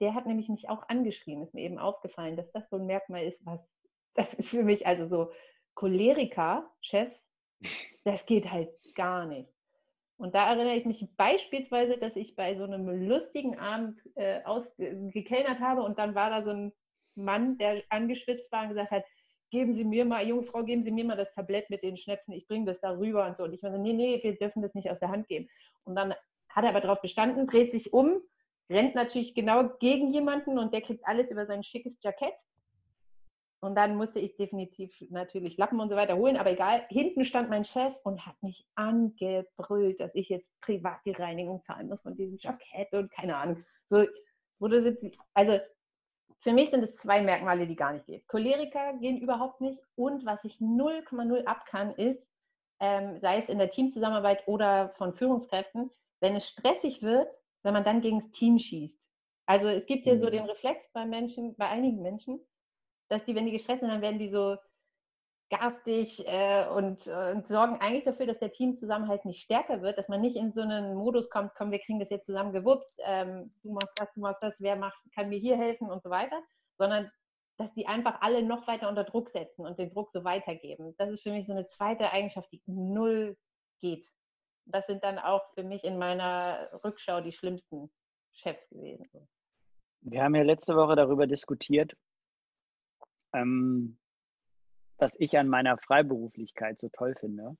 [0.03, 3.25] der hat nämlich mich auch angeschrien, ist mir eben aufgefallen, dass das so ein Merkmal
[3.25, 3.61] ist, was,
[4.15, 5.31] das ist für mich also so
[5.75, 7.17] Choleriker, Chefs,
[8.03, 9.49] das geht halt gar nicht.
[10.17, 14.41] Und da erinnere ich mich beispielsweise, dass ich bei so einem lustigen Abend äh,
[15.11, 16.73] gekellnert habe und dann war da so ein
[17.15, 19.05] Mann, der angeschwitzt war und gesagt hat,
[19.51, 22.33] geben Sie mir mal, junge Frau, geben Sie mir mal das Tablett mit den Schnäpsen,
[22.33, 23.43] ich bringe das da rüber und so.
[23.43, 25.47] Und ich war so, nee, nee, wir dürfen das nicht aus der Hand geben.
[25.85, 26.13] Und dann
[26.49, 28.21] hat er aber darauf bestanden, dreht sich um
[28.69, 32.33] rennt natürlich genau gegen jemanden und der kriegt alles über sein schickes Jackett.
[33.61, 36.85] Und dann musste ich definitiv natürlich Lappen und so weiter holen, aber egal.
[36.89, 41.87] Hinten stand mein Chef und hat mich angebrüllt, dass ich jetzt privat die Reinigung zahlen
[41.87, 43.63] muss von diesem Jackett und keine Ahnung.
[43.89, 44.05] So,
[44.59, 44.97] wurde,
[45.33, 45.59] also
[46.41, 48.21] für mich sind es zwei Merkmale, die gar nicht gehen.
[48.27, 52.21] Choleriker gehen überhaupt nicht und was ich 0,0 ab kann, ist,
[52.81, 55.89] ähm, sei es in der Teamzusammenarbeit oder von Führungskräften,
[56.19, 57.29] wenn es stressig wird,
[57.63, 58.97] wenn man dann gegen das Team schießt.
[59.45, 60.49] Also es gibt ja so den mhm.
[60.49, 62.39] Reflex bei Menschen, bei einigen Menschen,
[63.09, 64.57] dass die, wenn die gestresst sind, dann werden die so
[65.49, 70.07] garstig äh, und, äh, und, sorgen eigentlich dafür, dass der Teamzusammenhalt nicht stärker wird, dass
[70.07, 73.53] man nicht in so einen Modus kommt, komm, wir kriegen das jetzt zusammen gewuppt, ähm,
[73.61, 76.41] du machst das, du machst das, wer macht, kann mir hier helfen und so weiter,
[76.77, 77.11] sondern
[77.57, 80.95] dass die einfach alle noch weiter unter Druck setzen und den Druck so weitergeben.
[80.97, 83.37] Das ist für mich so eine zweite Eigenschaft, die null
[83.79, 84.07] geht
[84.65, 87.91] das sind dann auch für mich in meiner Rückschau die schlimmsten
[88.31, 89.07] Chefs gewesen.
[90.01, 91.95] Wir haben ja letzte Woche darüber diskutiert,
[93.33, 93.97] ähm,
[94.97, 97.55] was ich an meiner Freiberuflichkeit so toll finde.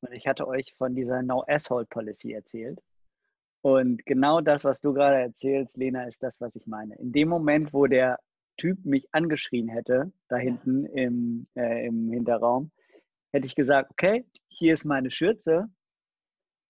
[0.00, 2.80] Und ich hatte euch von dieser No Asshole Policy erzählt.
[3.62, 6.94] Und genau das, was du gerade erzählst, Lena, ist das, was ich meine.
[6.96, 8.20] In dem Moment, wo der
[8.56, 12.70] Typ mich angeschrien hätte, da hinten im, äh, im Hinterraum,
[13.32, 15.68] hätte ich gesagt, okay, hier ist meine Schürze,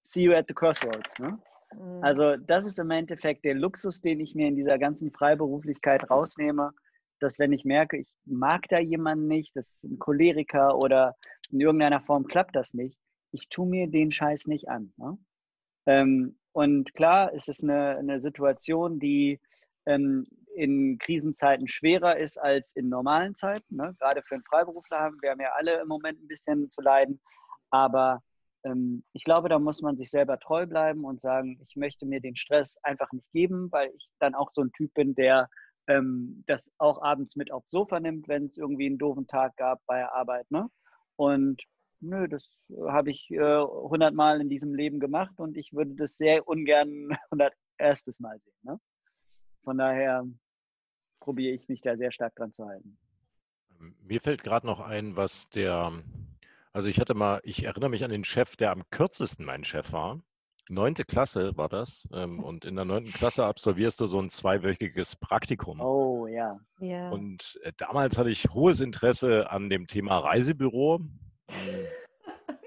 [0.08, 1.12] see you at the crossroads.
[1.18, 1.38] Ne?
[1.74, 2.02] Mhm.
[2.02, 6.72] Also das ist im Endeffekt der Luxus, den ich mir in dieser ganzen Freiberuflichkeit rausnehme,
[7.20, 11.14] dass wenn ich merke, ich mag da jemanden nicht, das ist ein Choleriker oder
[11.50, 12.98] in irgendeiner Form klappt das nicht,
[13.32, 14.92] ich tue mir den Scheiß nicht an.
[14.96, 15.18] Ne?
[15.86, 19.40] Ähm, und klar, es ist eine, eine Situation, die
[19.84, 23.76] ähm, in Krisenzeiten schwerer ist als in normalen Zeiten.
[23.76, 23.94] Ne?
[23.98, 27.20] Gerade für einen Freiberufler haben wir haben ja alle im Moment ein bisschen zu leiden.
[27.70, 28.22] Aber
[29.12, 32.36] ich glaube, da muss man sich selber treu bleiben und sagen, ich möchte mir den
[32.36, 35.48] Stress einfach nicht geben, weil ich dann auch so ein Typ bin, der
[35.88, 39.80] ähm, das auch abends mit aufs Sofa nimmt, wenn es irgendwie einen doofen Tag gab
[39.86, 40.50] bei der Arbeit.
[40.50, 40.68] Ne?
[41.16, 41.62] Und
[42.00, 42.48] nö, das
[42.88, 47.08] habe ich äh, hundertmal äh, in diesem Leben gemacht und ich würde das sehr ungern
[47.30, 48.58] hunderterstes Mal sehen.
[48.62, 48.80] Ne?
[49.64, 50.26] Von daher
[51.20, 52.98] probiere ich mich da sehr stark dran zu halten.
[54.02, 55.92] Mir fällt gerade noch ein, was der,
[56.72, 59.92] also ich hatte mal, ich erinnere mich an den Chef, der am kürzesten mein Chef
[59.92, 60.20] war.
[60.70, 62.06] Neunte Klasse war das.
[62.12, 65.80] Ähm, und in der neunten Klasse absolvierst du so ein zweiwöchiges Praktikum.
[65.80, 66.58] Oh ja.
[66.80, 67.10] ja.
[67.10, 71.00] Und äh, damals hatte ich hohes Interesse an dem Thema Reisebüro.
[71.48, 71.86] Ähm,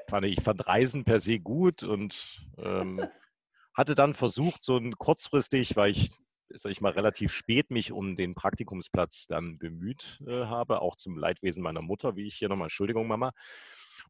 [0.10, 3.06] fand ich fand Reisen per se gut und ähm,
[3.74, 6.12] hatte dann versucht, so ein kurzfristig, weil ich
[6.54, 11.18] sage ich mal, relativ spät mich um den Praktikumsplatz dann bemüht äh, habe, auch zum
[11.18, 13.32] Leidwesen meiner Mutter, wie ich hier nochmal, Entschuldigung, Mama.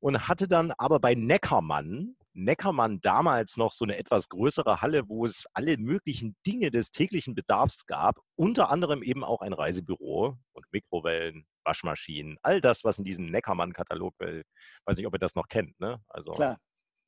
[0.01, 5.25] Und hatte dann aber bei Neckermann, Neckermann damals noch so eine etwas größere Halle, wo
[5.25, 10.65] es alle möglichen Dinge des täglichen Bedarfs gab, unter anderem eben auch ein Reisebüro und
[10.71, 15.79] Mikrowellen, Waschmaschinen, all das, was in diesem Neckermann-Katalog, weiß nicht, ob ihr das noch kennt,
[15.79, 16.01] ne?
[16.07, 16.57] Also Klar.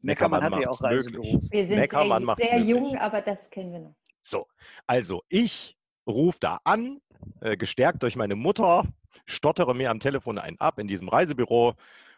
[0.02, 1.42] Neckermann, Neckermann hat ja auch Reisebüro.
[1.50, 3.96] Wir sind Neckermann sehr, sehr jung, aber das kennen wir noch.
[4.22, 4.48] So,
[4.86, 7.00] also ich rufe da an,
[7.42, 8.86] äh, gestärkt durch meine Mutter,
[9.26, 11.74] stottere mir am Telefon einen ab in diesem Reisebüro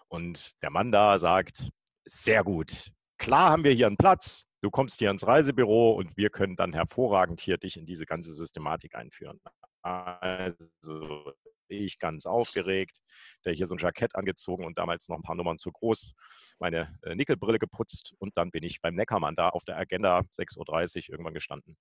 [0.07, 1.69] und der Mann da sagt,
[2.05, 6.29] sehr gut, klar haben wir hier einen Platz, du kommst hier ins Reisebüro und wir
[6.29, 9.39] können dann hervorragend hier dich in diese ganze Systematik einführen.
[9.81, 11.33] Also
[11.67, 12.97] ich ganz aufgeregt,
[13.43, 16.13] der hier so ein Jackett angezogen und damals noch ein paar Nummern zu groß,
[16.59, 20.57] meine äh, Nickelbrille geputzt und dann bin ich beim Neckermann da auf der Agenda 6.30
[20.57, 21.77] Uhr irgendwann gestanden.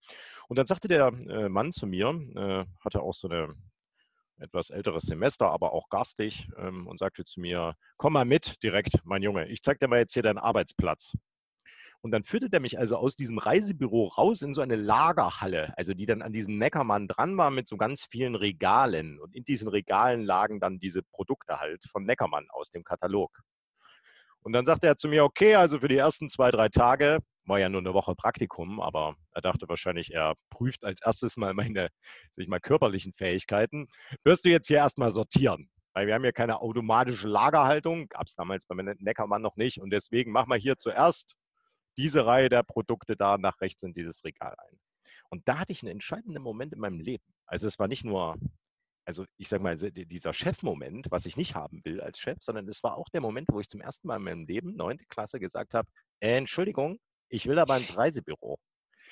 [0.48, 3.54] Und dann sagte der äh, Mann zu mir, äh, hatte auch so eine
[4.38, 9.04] etwas älteres Semester, aber auch garstig ähm, und sagte zu mir, komm mal mit direkt,
[9.04, 11.12] mein Junge, ich zeig dir mal jetzt hier deinen Arbeitsplatz.
[12.04, 15.94] Und dann führte der mich also aus diesem Reisebüro raus in so eine Lagerhalle, also
[15.94, 19.18] die dann an diesem Neckermann dran war mit so ganz vielen Regalen.
[19.18, 23.30] Und in diesen Regalen lagen dann diese Produkte halt von Neckermann aus dem Katalog.
[24.42, 27.58] Und dann sagte er zu mir, okay, also für die ersten zwei, drei Tage, war
[27.58, 31.88] ja nur eine Woche Praktikum, aber er dachte wahrscheinlich, er prüft als erstes mal meine,
[32.30, 33.88] sag ich mal, körperlichen Fähigkeiten.
[34.22, 35.70] Wirst du jetzt hier erstmal sortieren?
[35.92, 39.80] Weil wir haben ja keine automatische Lagerhaltung, gab es damals beim Neckermann noch nicht.
[39.80, 41.36] Und deswegen machen wir hier zuerst
[41.96, 44.78] diese Reihe der Produkte da nach rechts in dieses Regal ein.
[45.30, 47.24] Und da hatte ich einen entscheidenden Moment in meinem Leben.
[47.46, 48.36] Also es war nicht nur,
[49.04, 52.82] also ich sage mal, dieser Chefmoment, was ich nicht haben will als Chef, sondern es
[52.82, 55.74] war auch der Moment, wo ich zum ersten Mal in meinem Leben, neunte Klasse, gesagt
[55.74, 55.88] habe,
[56.20, 56.98] äh, Entschuldigung,
[57.28, 58.58] ich will aber ins Reisebüro.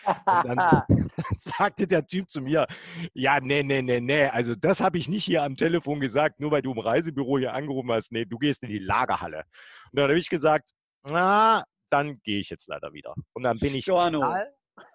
[0.04, 0.56] Und dann,
[0.88, 2.66] dann, sagte der Typ zu mir,
[3.14, 6.50] ja, nee, nee, nee, nee, also das habe ich nicht hier am Telefon gesagt, nur
[6.50, 9.44] weil du im Reisebüro hier angerufen hast, nee, du gehst in die Lagerhalle.
[9.90, 10.70] Und dann habe ich gesagt,
[11.04, 13.14] na, dann gehe ich jetzt leider wieder.
[13.32, 14.52] Und dann bin ich knall,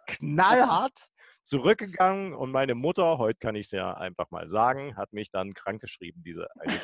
[0.07, 1.07] knallhart
[1.43, 5.53] zurückgegangen und meine Mutter, heute kann ich es ja einfach mal sagen, hat mich dann
[5.53, 6.81] krankgeschrieben, diese eine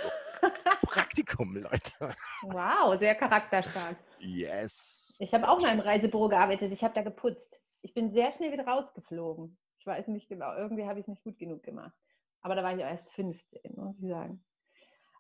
[0.84, 2.16] Praktikum, Leute.
[2.44, 3.98] Wow, sehr charakterstark.
[4.20, 5.03] Yes.
[5.24, 7.58] Ich habe auch mal im Reisebüro gearbeitet, ich habe da geputzt.
[7.82, 9.58] Ich bin sehr schnell wieder rausgeflogen.
[9.80, 11.94] Ich weiß nicht genau, irgendwie habe ich es nicht gut genug gemacht.
[12.42, 14.44] Aber da war ich erst 15, muss ich sagen.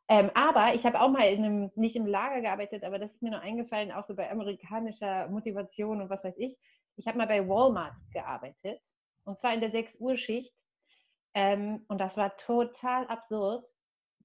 [0.09, 3.21] Ähm, aber ich habe auch mal in einem, nicht im Lager gearbeitet, aber das ist
[3.21, 6.57] mir nur eingefallen, auch so bei amerikanischer Motivation und was weiß ich.
[6.97, 8.81] Ich habe mal bei Walmart gearbeitet
[9.23, 10.53] und zwar in der 6 Uhr Schicht.
[11.33, 13.65] Ähm, und das war total absurd.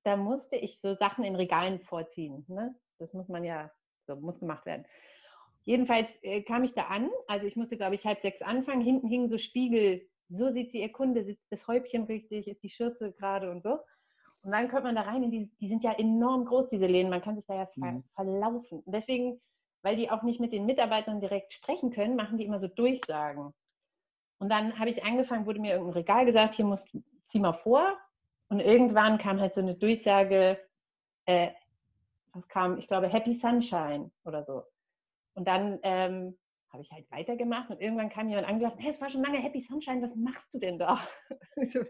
[0.03, 2.45] Da musste ich so Sachen in Regalen vorziehen.
[2.49, 2.75] Ne?
[2.99, 3.71] Das muss man ja,
[4.09, 4.85] so muss gemacht werden.
[5.69, 8.81] Jedenfalls äh, kam ich da an, also ich musste, glaube ich, halb sechs anfangen.
[8.81, 10.01] Hinten hingen so Spiegel,
[10.31, 13.79] so sieht sie ihr Kunde, sitzt das Häubchen richtig, ist die Schürze gerade und so.
[14.41, 17.21] Und dann kommt man da rein, die, die sind ja enorm groß, diese Läden, man
[17.21, 18.05] kann sich da ja ver mhm.
[18.15, 18.81] verlaufen.
[18.81, 19.43] Und deswegen,
[19.83, 23.53] weil die auch nicht mit den Mitarbeitern direkt sprechen können, machen die immer so Durchsagen.
[24.39, 26.81] Und dann habe ich angefangen, wurde mir irgendein Regal gesagt, hier muss,
[27.27, 27.95] zieh mal vor.
[28.49, 30.59] Und irgendwann kam halt so eine Durchsage,
[31.27, 31.51] äh,
[32.33, 34.63] was kam, ich glaube, Happy Sunshine oder so.
[35.39, 36.37] Und dann ähm,
[36.73, 39.61] habe ich halt weitergemacht und irgendwann kam jemand angelaufen, hey, es war schon lange Happy
[39.61, 41.01] Sunshine, was machst du denn da?
[41.69, 41.85] so,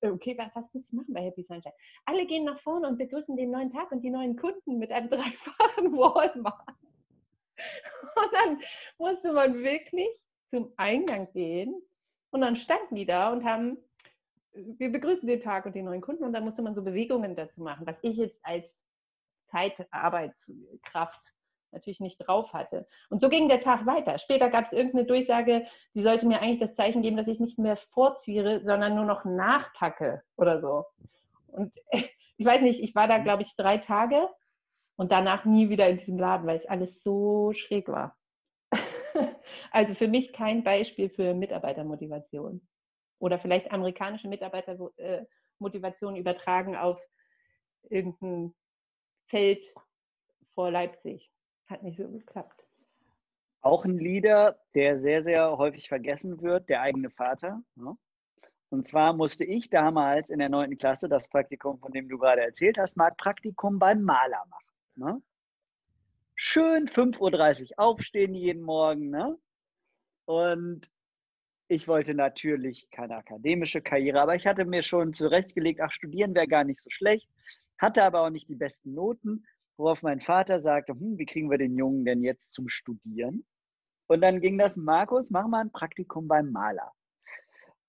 [0.00, 1.74] okay, was, was, muss ich machen bei Happy Sunshine?
[2.06, 5.08] Alle gehen nach vorne und begrüßen den neuen Tag und die neuen Kunden mit einem
[5.10, 6.76] dreifachen Walmart.
[8.16, 8.62] Und dann
[8.96, 10.08] musste man wirklich
[10.48, 11.74] zum Eingang gehen
[12.30, 13.76] und dann standen die da und haben,
[14.52, 17.60] wir begrüßen den Tag und die neuen Kunden und dann musste man so Bewegungen dazu
[17.60, 18.74] machen, was ich jetzt als
[19.50, 21.33] Zeitarbeitskraft
[21.74, 22.86] natürlich nicht drauf hatte.
[23.10, 24.18] Und so ging der Tag weiter.
[24.18, 27.58] Später gab es irgendeine Durchsage, sie sollte mir eigentlich das Zeichen geben, dass ich nicht
[27.58, 30.84] mehr vorziehe, sondern nur noch nachpacke oder so.
[31.48, 31.72] Und
[32.36, 34.28] ich weiß nicht, ich war da, glaube ich, drei Tage
[34.96, 38.16] und danach nie wieder in diesem Laden, weil es alles so schräg war.
[39.70, 42.66] also für mich kein Beispiel für Mitarbeitermotivation.
[43.18, 47.00] Oder vielleicht amerikanische Mitarbeitermotivation übertragen auf
[47.88, 48.54] irgendein
[49.28, 49.64] Feld
[50.54, 51.30] vor Leipzig.
[51.66, 52.64] Hat nicht so geklappt.
[53.60, 57.62] Auch ein Leader, der sehr, sehr häufig vergessen wird, der eigene Vater.
[57.76, 57.96] Ne?
[58.68, 62.42] Und zwar musste ich damals in der neunten Klasse das Praktikum, von dem du gerade
[62.42, 64.66] erzählt hast, mal Praktikum beim Maler machen.
[64.96, 65.22] Ne?
[66.34, 69.08] Schön 5.30 Uhr aufstehen jeden Morgen.
[69.10, 69.38] Ne?
[70.26, 70.90] Und
[71.68, 76.46] ich wollte natürlich keine akademische Karriere, aber ich hatte mir schon zurechtgelegt, ach, studieren wäre
[76.46, 77.28] gar nicht so schlecht,
[77.78, 79.46] hatte aber auch nicht die besten Noten
[79.76, 83.44] worauf mein Vater sagte, hm, wie kriegen wir den Jungen denn jetzt zum Studieren?
[84.06, 86.92] Und dann ging das, Markus, mach mal ein Praktikum beim Maler.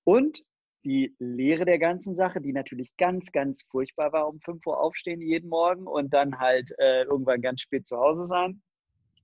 [0.04, 0.44] Und
[0.86, 5.20] die Lehre der ganzen Sache, die natürlich ganz, ganz furchtbar war, um 5 Uhr aufstehen
[5.20, 8.62] jeden Morgen und dann halt äh, irgendwann ganz spät zu Hause sein,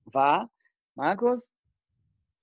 [0.04, 0.50] war,
[0.96, 1.52] Markus,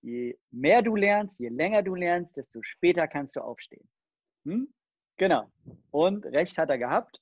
[0.02, 3.88] je mehr du lernst, je länger du lernst, desto später kannst du aufstehen.
[4.46, 4.74] Hm?
[5.18, 5.52] Genau.
[5.92, 7.20] Und recht hat er gehabt.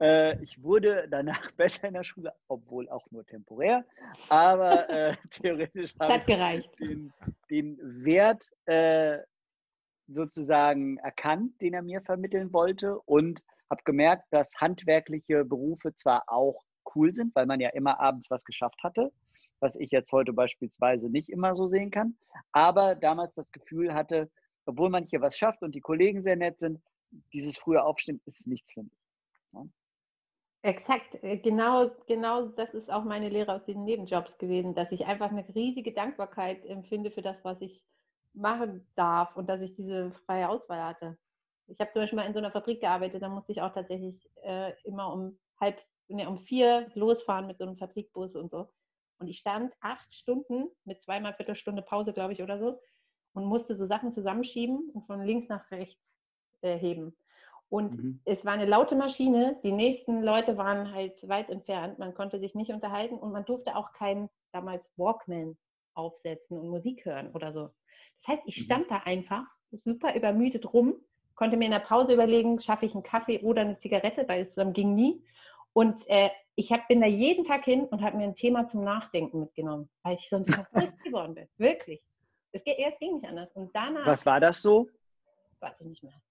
[0.00, 3.84] Äh, ich wurde danach besser in der Schule, obwohl auch nur temporär.
[4.28, 6.22] Aber äh, theoretisch habe
[6.58, 7.12] ich den,
[7.50, 9.18] den, Wert äh,
[10.08, 16.62] sozusagen erkannt, den er mir vermitteln wollte und habe gemerkt, dass handwerkliche Berufe zwar auch
[16.94, 19.10] cool sind, weil man ja immer abends was geschafft hatte,
[19.60, 22.16] was ich jetzt heute beispielsweise nicht immer so sehen kann,
[22.52, 24.30] aber damals das Gefühl hatte,
[24.66, 26.82] obwohl man hier was schafft und die Kollegen sehr nett sind,
[27.32, 28.92] dieses frühe Aufstehen ist nichts für mich.
[30.64, 35.04] Exakt, äh, genau, genau das ist auch meine Lehre aus diesen Nebenjobs gewesen, dass ich
[35.04, 37.84] einfach eine riesige Dankbarkeit empfinde für das, was ich
[38.32, 41.18] machen darf und dass ich diese freie Auswahl hatte.
[41.66, 44.26] Ich habe zum Beispiel mal in so einer Fabrik gearbeitet, da musste ich auch tatsächlich
[44.42, 48.70] äh, immer um halb, ne, um vier losfahren mit so einem Fabrikbus und so.
[49.18, 52.80] Und ich stand acht Stunden mit zweimal Viertelstunde Pause, glaube ich, oder so,
[53.34, 56.02] und musste so Sachen zusammenschieben und von links nach rechts
[56.62, 57.14] äh, heben.
[57.74, 58.20] Und mhm.
[58.24, 59.58] es war eine laute Maschine.
[59.64, 61.98] Die nächsten Leute waren halt weit entfernt.
[61.98, 65.56] Man konnte sich nicht unterhalten und man durfte auch keinen damals Walkman
[65.94, 67.70] aufsetzen und Musik hören oder so.
[68.20, 68.62] Das heißt, ich mhm.
[68.62, 69.42] stand da einfach
[69.84, 70.94] super übermüdet rum,
[71.34, 74.50] konnte mir in der Pause überlegen, schaffe ich einen Kaffee oder eine Zigarette, weil es
[74.50, 75.20] zusammen ging nie.
[75.72, 78.84] Und äh, ich hab, bin da jeden Tag hin und habe mir ein Thema zum
[78.84, 81.48] Nachdenken mitgenommen, weil ich sonst verrückt geworden bin.
[81.58, 82.00] Wirklich.
[82.52, 83.50] Es, es ging nicht anders.
[83.54, 84.06] Und danach.
[84.06, 84.88] Was war das so?
[85.58, 86.22] Weiß ich nicht mehr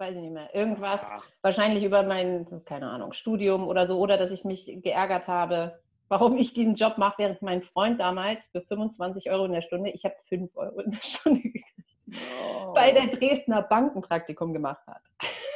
[0.00, 1.22] weiß ich nicht mehr, irgendwas, ja.
[1.42, 5.78] wahrscheinlich über mein, keine Ahnung, Studium oder so, oder dass ich mich geärgert habe,
[6.08, 9.90] warum ich diesen Job mache, während mein Freund damals für 25 Euro in der Stunde,
[9.90, 11.66] ich habe 5 Euro in der Stunde gekriegt,
[12.08, 12.74] oh.
[12.74, 15.02] weil der Dresdner Bankenpraktikum gemacht hat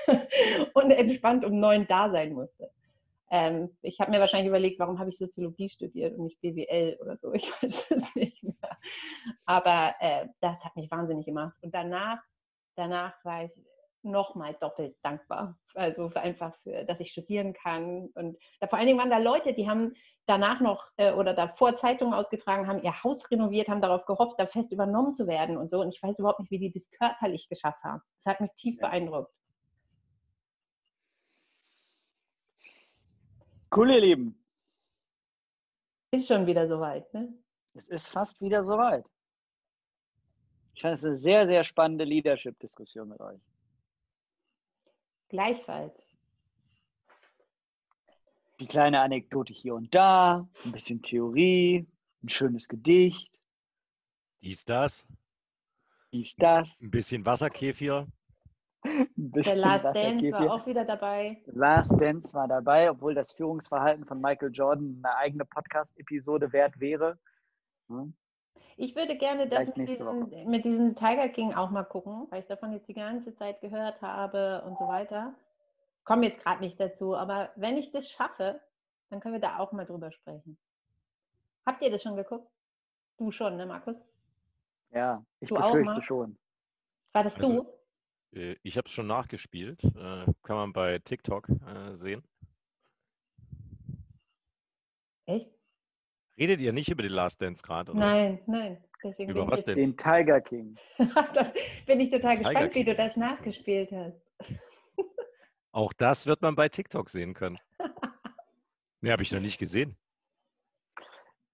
[0.74, 2.70] und entspannt um neun da sein musste.
[3.30, 7.16] Ähm, ich habe mir wahrscheinlich überlegt, warum habe ich Soziologie studiert und nicht BWL oder
[7.16, 8.78] so, ich weiß es nicht mehr.
[9.46, 11.56] Aber äh, das hat mich wahnsinnig gemacht.
[11.62, 12.18] Und danach,
[12.76, 13.50] danach war ich
[14.04, 15.58] nochmal doppelt dankbar.
[15.74, 18.08] Also einfach für, dass ich studieren kann.
[18.14, 19.94] Und da, vor allen Dingen waren da Leute, die haben
[20.26, 24.46] danach noch äh, oder davor Zeitungen ausgetragen, haben ihr Haus renoviert, haben darauf gehofft, da
[24.46, 25.80] fest übernommen zu werden und so.
[25.80, 28.02] Und ich weiß überhaupt nicht, wie die das körperlich geschafft haben.
[28.22, 29.32] Das hat mich tief beeindruckt.
[33.74, 34.44] Cool, ihr Lieben.
[36.12, 37.34] Ist schon wieder soweit, ne?
[37.74, 39.04] Es ist fast wieder soweit.
[40.74, 43.40] Ich fand es eine sehr, sehr spannende Leadership-Diskussion mit euch.
[45.34, 45.92] Gleichfalls.
[48.60, 51.88] Die kleine Anekdote hier und da, ein bisschen Theorie,
[52.22, 53.32] ein schönes Gedicht.
[54.42, 55.04] Dies, das.
[56.12, 56.80] Dies, das.
[56.80, 58.06] Ein bisschen Wasserkäfir.
[58.84, 61.42] Der Last Dance war auch wieder dabei.
[61.46, 67.18] Last Dance war dabei, obwohl das Führungsverhalten von Michael Jordan eine eigene Podcast-Episode wert wäre.
[67.88, 68.14] Hm?
[68.76, 72.46] Ich würde gerne das mit diesem, mit diesem, Tiger King auch mal gucken, weil ich
[72.46, 75.34] davon jetzt die ganze Zeit gehört habe und so weiter.
[76.04, 78.60] Komme jetzt gerade nicht dazu, aber wenn ich das schaffe,
[79.10, 80.56] Dann können wir da auch mal drüber sprechen.
[81.66, 82.50] Habt ihr das schon geguckt?
[83.18, 83.94] Du schon, ne, Markus?
[84.90, 86.36] Ja, ich Du befürchte schon.
[87.12, 87.62] War das Also-
[88.32, 88.38] du?
[88.38, 89.84] Äh, Ich habe es schon nachgespielt.
[89.84, 92.24] Äh, Kann man bei TikTok äh, sehen.
[95.26, 95.50] Echt?
[96.38, 97.92] Redet ihr nicht über die Last Dance gerade?
[97.92, 98.00] oder?
[98.00, 98.82] Nein, nein.
[99.02, 99.76] Deswegen Über was denn?
[99.76, 100.76] Den Tiger King.
[101.34, 101.52] das
[101.86, 103.06] bin ich total Tiger gespannt, wie du King.
[103.06, 104.20] das nachgespielt hast.
[105.72, 107.58] Auch das wird man bei TikTok sehen können.
[109.00, 109.96] Ne, habe ich noch nicht gesehen.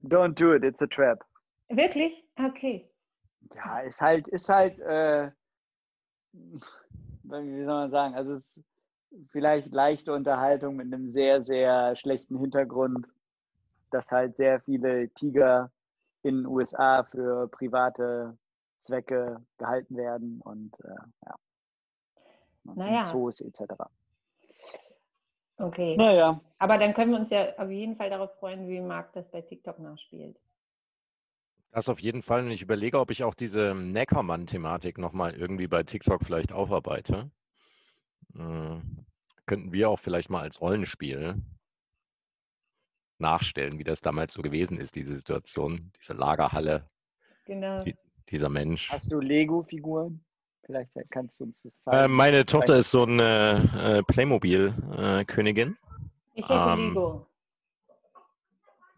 [0.02, 1.24] Don't do it, it's a trap.
[1.68, 2.24] Wirklich?
[2.36, 2.88] Okay.
[3.54, 5.30] Ja, ist halt, ist halt, äh,
[6.32, 8.64] wie soll man sagen, also es ist
[9.30, 13.06] vielleicht leichte Unterhaltung mit einem sehr, sehr schlechten Hintergrund,
[13.90, 15.70] dass halt sehr viele Tiger
[16.22, 18.36] in den USA für private
[18.80, 20.94] Zwecke gehalten werden und äh,
[21.26, 21.34] ja.
[22.64, 23.02] Und Naja.
[23.02, 23.62] Zoos etc.
[25.56, 25.96] Okay.
[25.96, 29.30] Naja, Aber dann können wir uns ja auf jeden Fall darauf freuen, wie Marc das
[29.30, 30.38] bei TikTok nachspielt.
[31.72, 32.44] Das auf jeden Fall.
[32.44, 37.30] Und ich überlege, ob ich auch diese Neckermann-Thematik nochmal irgendwie bei TikTok vielleicht aufarbeite.
[38.34, 38.80] Äh,
[39.46, 41.42] könnten wir auch vielleicht mal als Rollenspiel
[43.20, 46.88] nachstellen, wie das damals so gewesen ist, diese Situation, diese Lagerhalle,
[47.46, 47.82] Genau.
[47.84, 47.96] Die-
[48.28, 48.90] dieser Mensch.
[48.90, 50.24] hast du Lego-Figuren?
[50.64, 52.12] Vielleicht kannst du uns das Äh, zeigen.
[52.14, 55.76] meine Tochter Vielleicht- ist so eine äh, Playmobil-Königin.
[56.34, 57.26] Ich hätte Ähm, Lego.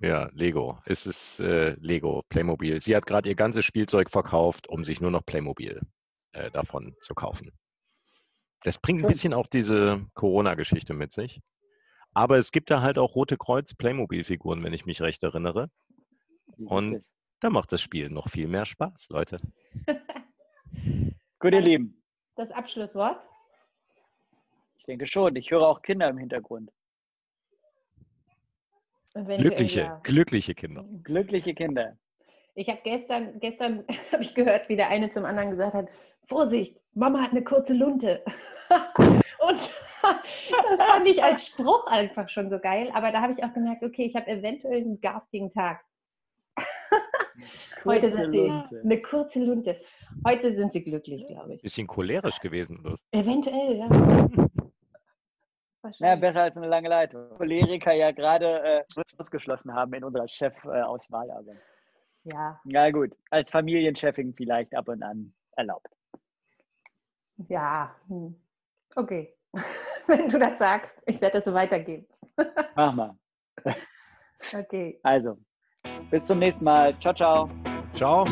[0.01, 0.79] Ja, Lego.
[0.85, 2.81] Es ist äh, Lego, Playmobil.
[2.83, 5.81] Sie hat gerade ihr ganzes Spielzeug verkauft, um sich nur noch Playmobil
[6.33, 7.53] äh, davon zu kaufen.
[8.65, 11.41] Das bringt ein bisschen auch diese Corona-Geschichte mit sich.
[12.15, 15.71] Aber es gibt da halt auch Rote Kreuz Playmobil-Figuren, wenn ich mich recht erinnere.
[16.67, 17.03] Und-?
[17.41, 19.41] Da macht das Spiel noch viel mehr Spaß, Leute.
[21.41, 22.01] Gut, ihr Lieben.
[22.37, 23.21] Das Abschlusswort?
[24.79, 25.35] Ich denke schon.
[25.35, 26.71] Ich höre auch Kinder im Hintergrund.
[29.15, 30.01] Glückliche, ja.
[30.05, 30.85] glückliche Kinder.
[31.03, 31.99] Glückliche Kinder.
[32.55, 35.89] Ich habe gestern, gestern habe ich gehört, wie der eine zum anderen gesagt hat,
[36.33, 38.25] Vorsicht, Mama hat eine kurze Lunte.
[39.39, 39.59] Und
[40.03, 42.91] das fand ich als Spruch einfach schon so geil.
[42.95, 45.85] Aber da habe ich auch gemerkt, okay, ich habe eventuell einen garstigen Tag.
[47.85, 48.81] Heute Kurze sind sie Lunte.
[48.85, 49.81] eine kurze Lunte.
[50.27, 51.63] Heute sind sie glücklich, glaube ich.
[51.63, 52.81] Bisschen cholerisch gewesen.
[52.81, 52.97] oder?
[53.11, 53.89] Eventuell, ja.
[55.99, 57.29] Ja, besser als eine lange Leitung.
[57.37, 58.85] Choleriker ja gerade äh,
[59.19, 61.29] ausgeschlossen haben in unserer Chefauswahl.
[61.33, 61.55] aber
[62.23, 65.89] Ja, ja gut, als Familienchefin vielleicht ab und an erlaubt.
[67.49, 67.95] Ja.
[68.09, 68.35] hm.
[68.97, 69.35] Okay.
[70.07, 72.07] Wenn du das sagst, ich werde das so weitergeben.
[72.77, 73.17] Mach mal.
[74.53, 74.99] Okay.
[75.03, 75.39] Also,
[76.11, 76.99] bis zum nächsten Mal.
[77.01, 77.51] Ciao, ciao.
[77.95, 78.27] Ciao.